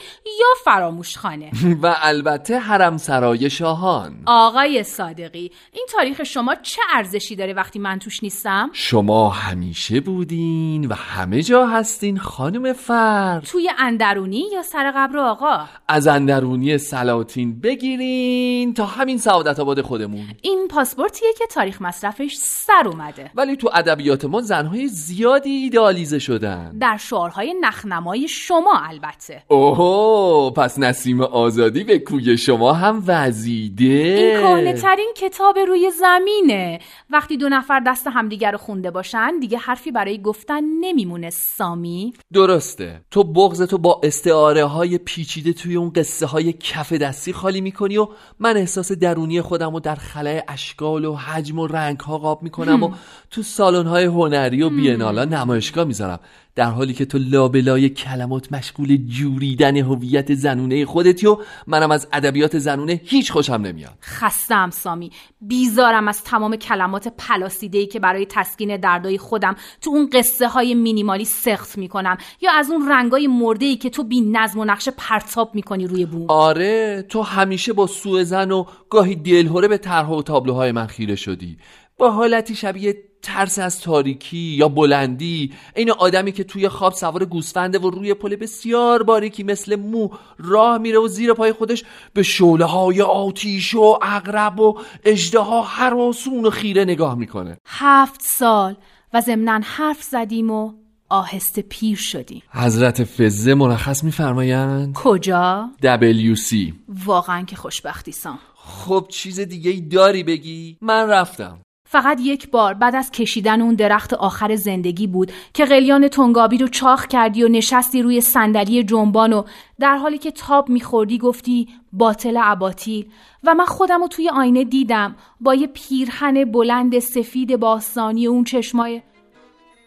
یا 0.40 0.46
فراموشخانه؟ 0.64 1.50
و 1.82 1.94
البته 2.02 2.58
حرم 2.58 2.96
سرای 2.96 3.50
شاهان. 3.50 4.22
آقای 4.26 4.82
صادقی 4.82 5.50
این 5.72 5.86
تاریخ 5.92 6.22
شما 6.22 6.54
چه 6.54 6.82
ارزشی 6.94 7.36
داره 7.36 7.52
وقتی 7.52 7.78
من 7.78 7.98
توش 7.98 8.22
نیستم؟ 8.22 8.70
شما 8.72 9.30
همیشه 9.30 10.00
بودین 10.00 10.86
و 10.86 10.94
همه 10.94 11.42
جا 11.42 11.66
هستین 11.66 12.18
خانم 12.18 12.72
فر 12.72 13.40
توی 13.40 13.70
اندرونی 13.78 14.44
یا 14.52 14.62
سر 14.62 14.92
قبر 14.96 15.18
آقا؟ 15.18 15.64
از 15.88 16.06
اندرونی 16.06 16.63
سلاطین 16.78 17.60
بگیرین 17.60 18.74
تا 18.74 18.86
همین 18.86 19.18
سعادت 19.18 19.60
آباد 19.60 19.80
خودمون. 19.80 20.26
این 20.42 20.68
پاسپورتیه 20.70 21.28
که 21.38 21.46
تاریخ 21.46 21.82
مصرفش 21.82 22.36
سر 22.36 22.88
اومده. 22.88 23.30
ولی 23.34 23.56
تو 23.56 23.70
ادبیات 23.74 24.24
ما 24.24 24.40
زنهای 24.40 24.88
زیادی 24.88 25.50
ایدئالیزه 25.50 26.18
شدن. 26.18 26.78
در 26.78 26.96
شعرهای 26.96 27.54
نخنمای 27.60 28.28
شما 28.28 28.80
البته. 28.88 29.42
اوه 29.48 30.52
پس 30.54 30.78
نسیم 30.78 31.20
آزادی 31.20 31.84
به 31.84 31.98
کوی 31.98 32.38
شما 32.38 32.72
هم 32.72 33.02
وزیده. 33.06 33.84
این 33.84 34.40
کهنه 34.40 34.72
ترین 34.72 35.12
کتاب 35.16 35.58
روی 35.58 35.90
زمینه. 35.90 36.78
وقتی 37.10 37.36
دو 37.36 37.48
نفر 37.48 37.80
دست 37.86 38.06
همدیگر 38.06 38.50
رو 38.50 38.58
خونده 38.58 38.90
باشن 38.90 39.38
دیگه 39.40 39.58
حرفی 39.58 39.90
برای 39.90 40.22
گفتن 40.22 40.64
نمیمونه 40.80 41.30
سامی. 41.30 42.12
درسته. 42.32 43.00
تو 43.10 43.24
بغزتو 43.24 43.78
با 43.78 44.00
استعاره 44.02 44.64
های 44.64 44.98
پیچیده 44.98 45.52
توی 45.52 45.76
اون 45.76 45.90
قصه 45.90 46.26
های 46.26 46.52
کف 46.60 46.92
دستی 46.92 47.32
خالی 47.32 47.60
می‌کنی 47.60 47.96
و 47.96 48.08
من 48.38 48.56
احساس 48.56 48.92
درونی 48.92 49.40
خودم 49.40 49.72
رو 49.72 49.80
در 49.80 49.94
خلای 49.94 50.42
اشکال 50.48 51.04
و 51.04 51.14
حجم 51.14 51.58
و 51.58 51.66
رنگ 51.66 52.00
ها 52.00 52.18
قاب 52.18 52.42
می‌کنم 52.42 52.82
و 52.82 52.90
تو 53.30 53.42
سالن 53.42 53.86
های 53.86 54.04
هنری 54.04 54.62
و 54.62 54.70
بینالا 54.70 55.24
نمایشگاه 55.24 55.84
می‌ذارم. 55.84 56.20
در 56.56 56.70
حالی 56.70 56.94
که 56.94 57.04
تو 57.04 57.18
لابلای 57.18 57.88
کلمات 57.88 58.52
مشغول 58.52 58.96
جوریدن 58.96 59.76
هویت 59.76 60.34
زنونه 60.34 60.84
خودتی 60.84 61.26
و 61.26 61.38
منم 61.66 61.90
از 61.90 62.08
ادبیات 62.12 62.58
زنونه 62.58 63.00
هیچ 63.04 63.32
خوشم 63.32 63.52
نمیاد. 63.52 63.98
خستم 64.02 64.70
سامی. 64.70 65.10
بیزارم 65.40 66.08
از 66.08 66.24
تمام 66.24 66.56
کلمات 66.56 67.08
پلاسیده 67.18 67.78
ای 67.78 67.86
که 67.86 68.00
برای 68.00 68.26
تسکین 68.26 68.76
دردای 68.76 69.18
خودم 69.18 69.56
تو 69.80 69.90
اون 69.90 70.10
قصه 70.12 70.48
های 70.48 70.74
مینیمالی 70.74 71.24
سخت 71.24 71.78
می‌کنم 71.78 72.16
یا 72.40 72.50
از 72.52 72.70
اون 72.70 72.88
رنگای 72.88 73.26
مرده 73.26 73.66
ای 73.66 73.76
که 73.76 73.90
تو 73.90 74.04
بی 74.04 74.20
نظم 74.20 74.58
و 74.58 74.64
نقشه 74.64 74.90
پرتاب 74.96 75.54
می‌کنی 75.54 75.86
روی 75.86 76.06
بوم. 76.06 76.26
آره 76.30 77.02
تو 77.08 77.22
همیشه 77.22 77.72
با 77.72 77.86
سوء 77.86 78.24
زن 78.24 78.50
و 78.50 78.64
گاهی 78.90 79.14
دلهوره 79.14 79.68
به 79.68 79.78
طرح 79.78 80.08
و 80.08 80.22
تابلوهای 80.22 80.72
من 80.72 80.86
خیره 80.86 81.16
شدی. 81.16 81.56
با 81.98 82.10
حالتی 82.10 82.54
شبیه 82.54 82.96
ترس 83.24 83.58
از 83.58 83.80
تاریکی 83.80 84.36
یا 84.36 84.68
بلندی 84.68 85.52
این 85.76 85.90
آدمی 85.90 86.32
که 86.32 86.44
توی 86.44 86.68
خواب 86.68 86.92
سوار 86.92 87.24
گوسفنده 87.24 87.78
و 87.78 87.90
روی 87.90 88.14
پل 88.14 88.36
بسیار 88.36 89.02
باریکی 89.02 89.42
مثل 89.42 89.76
مو 89.76 90.08
راه 90.38 90.78
میره 90.78 90.98
و 90.98 91.08
زیر 91.08 91.32
پای 91.32 91.52
خودش 91.52 91.84
به 92.12 92.22
شعله 92.22 92.64
های 92.64 93.02
آتیش 93.02 93.74
و 93.74 93.98
اغرب 94.02 94.60
و 94.60 94.78
اجدها 95.04 95.62
هراسون 95.62 96.44
و 96.44 96.50
خیره 96.50 96.84
نگاه 96.84 97.14
می‌کنه. 97.14 97.58
هفت 97.66 98.20
سال 98.22 98.76
و 99.14 99.20
ضمنا 99.20 99.60
حرف 99.64 100.02
زدیم 100.02 100.50
و 100.50 100.72
آهسته 101.08 101.62
پیر 101.62 101.98
شدیم. 101.98 102.42
حضرت 102.50 103.04
فزه 103.04 103.54
مرخص 103.54 104.04
میفرمایند؟ 104.04 104.94
کجا؟ 104.94 105.70
WC 105.82 106.72
واقعا 106.88 107.42
که 107.42 107.56
خوشبختی 107.56 108.12
سام 108.12 108.38
خب 108.54 109.06
چیز 109.08 109.40
دیگه 109.40 109.70
ای 109.70 109.80
داری 109.80 110.22
بگی؟ 110.22 110.76
من 110.80 111.08
رفتم. 111.08 111.63
فقط 111.94 112.20
یک 112.20 112.50
بار 112.50 112.74
بعد 112.74 112.96
از 112.96 113.10
کشیدن 113.10 113.60
اون 113.60 113.74
درخت 113.74 114.14
آخر 114.14 114.56
زندگی 114.56 115.06
بود 115.06 115.32
که 115.52 115.64
قلیان 115.64 116.08
تنگابی 116.08 116.58
رو 116.58 116.68
چاخ 116.68 117.06
کردی 117.06 117.42
و 117.42 117.48
نشستی 117.48 118.02
روی 118.02 118.20
صندلی 118.20 118.84
جنبان 118.84 119.32
و 119.32 119.42
در 119.80 119.96
حالی 119.96 120.18
که 120.18 120.30
تاب 120.30 120.68
میخوردی 120.68 121.18
گفتی 121.18 121.68
باطل 121.92 122.36
عباطیل. 122.36 123.10
و 123.44 123.54
من 123.54 123.64
خودم 123.64 124.00
رو 124.00 124.08
توی 124.08 124.28
آینه 124.28 124.64
دیدم 124.64 125.16
با 125.40 125.54
یه 125.54 125.66
پیرهن 125.66 126.44
بلند 126.44 126.98
سفید 126.98 127.56
باستانی 127.56 128.26
و 128.26 128.30
اون 128.30 128.44
چشمای 128.44 129.02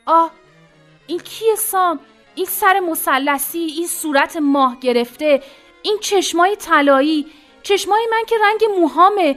آه 0.05 0.31
این 1.07 1.19
کیه 1.19 1.55
سام؟ 1.55 1.99
این 2.35 2.45
سر 2.45 2.79
مسلسی 2.79 3.59
این 3.59 3.87
صورت 3.87 4.37
ماه 4.37 4.79
گرفته 4.79 5.41
این 5.83 5.97
چشمای 6.01 6.55
طلایی 6.55 7.25
چشمای 7.63 8.07
من 8.11 8.23
که 8.27 8.35
رنگ 8.43 8.79
موهامه 8.79 9.35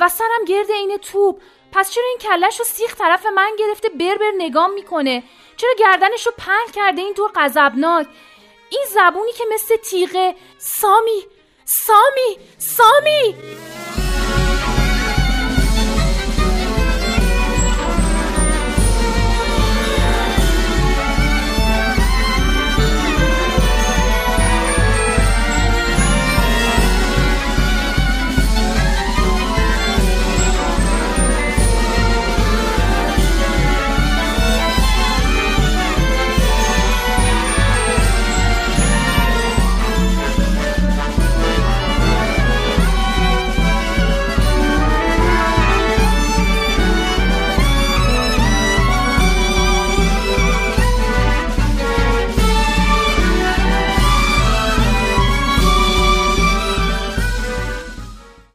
و 0.00 0.08
سرم 0.08 0.44
گرد 0.46 0.66
عین 0.78 0.96
توپ. 1.02 1.40
پس 1.72 1.90
چرا 1.90 2.04
این 2.04 2.18
کلش 2.18 2.58
رو 2.58 2.64
سیخ 2.64 2.94
طرف 2.94 3.26
من 3.26 3.50
گرفته 3.58 3.88
بربر 3.88 4.32
نگام 4.38 4.74
می‌کنه؟ 4.74 5.22
چرا 5.56 5.70
گردنش 5.78 6.26
رو 6.26 6.32
پهن 6.38 6.66
کرده 6.74 7.02
این 7.02 7.14
طور 7.14 7.30
غضبناک؟ 7.34 8.06
این 8.70 8.84
زبونی 8.94 9.32
که 9.32 9.44
مثل 9.54 9.76
تیغه 9.76 10.34
سامی 10.58 11.26
سامی 11.64 12.38
سامی! 12.58 13.34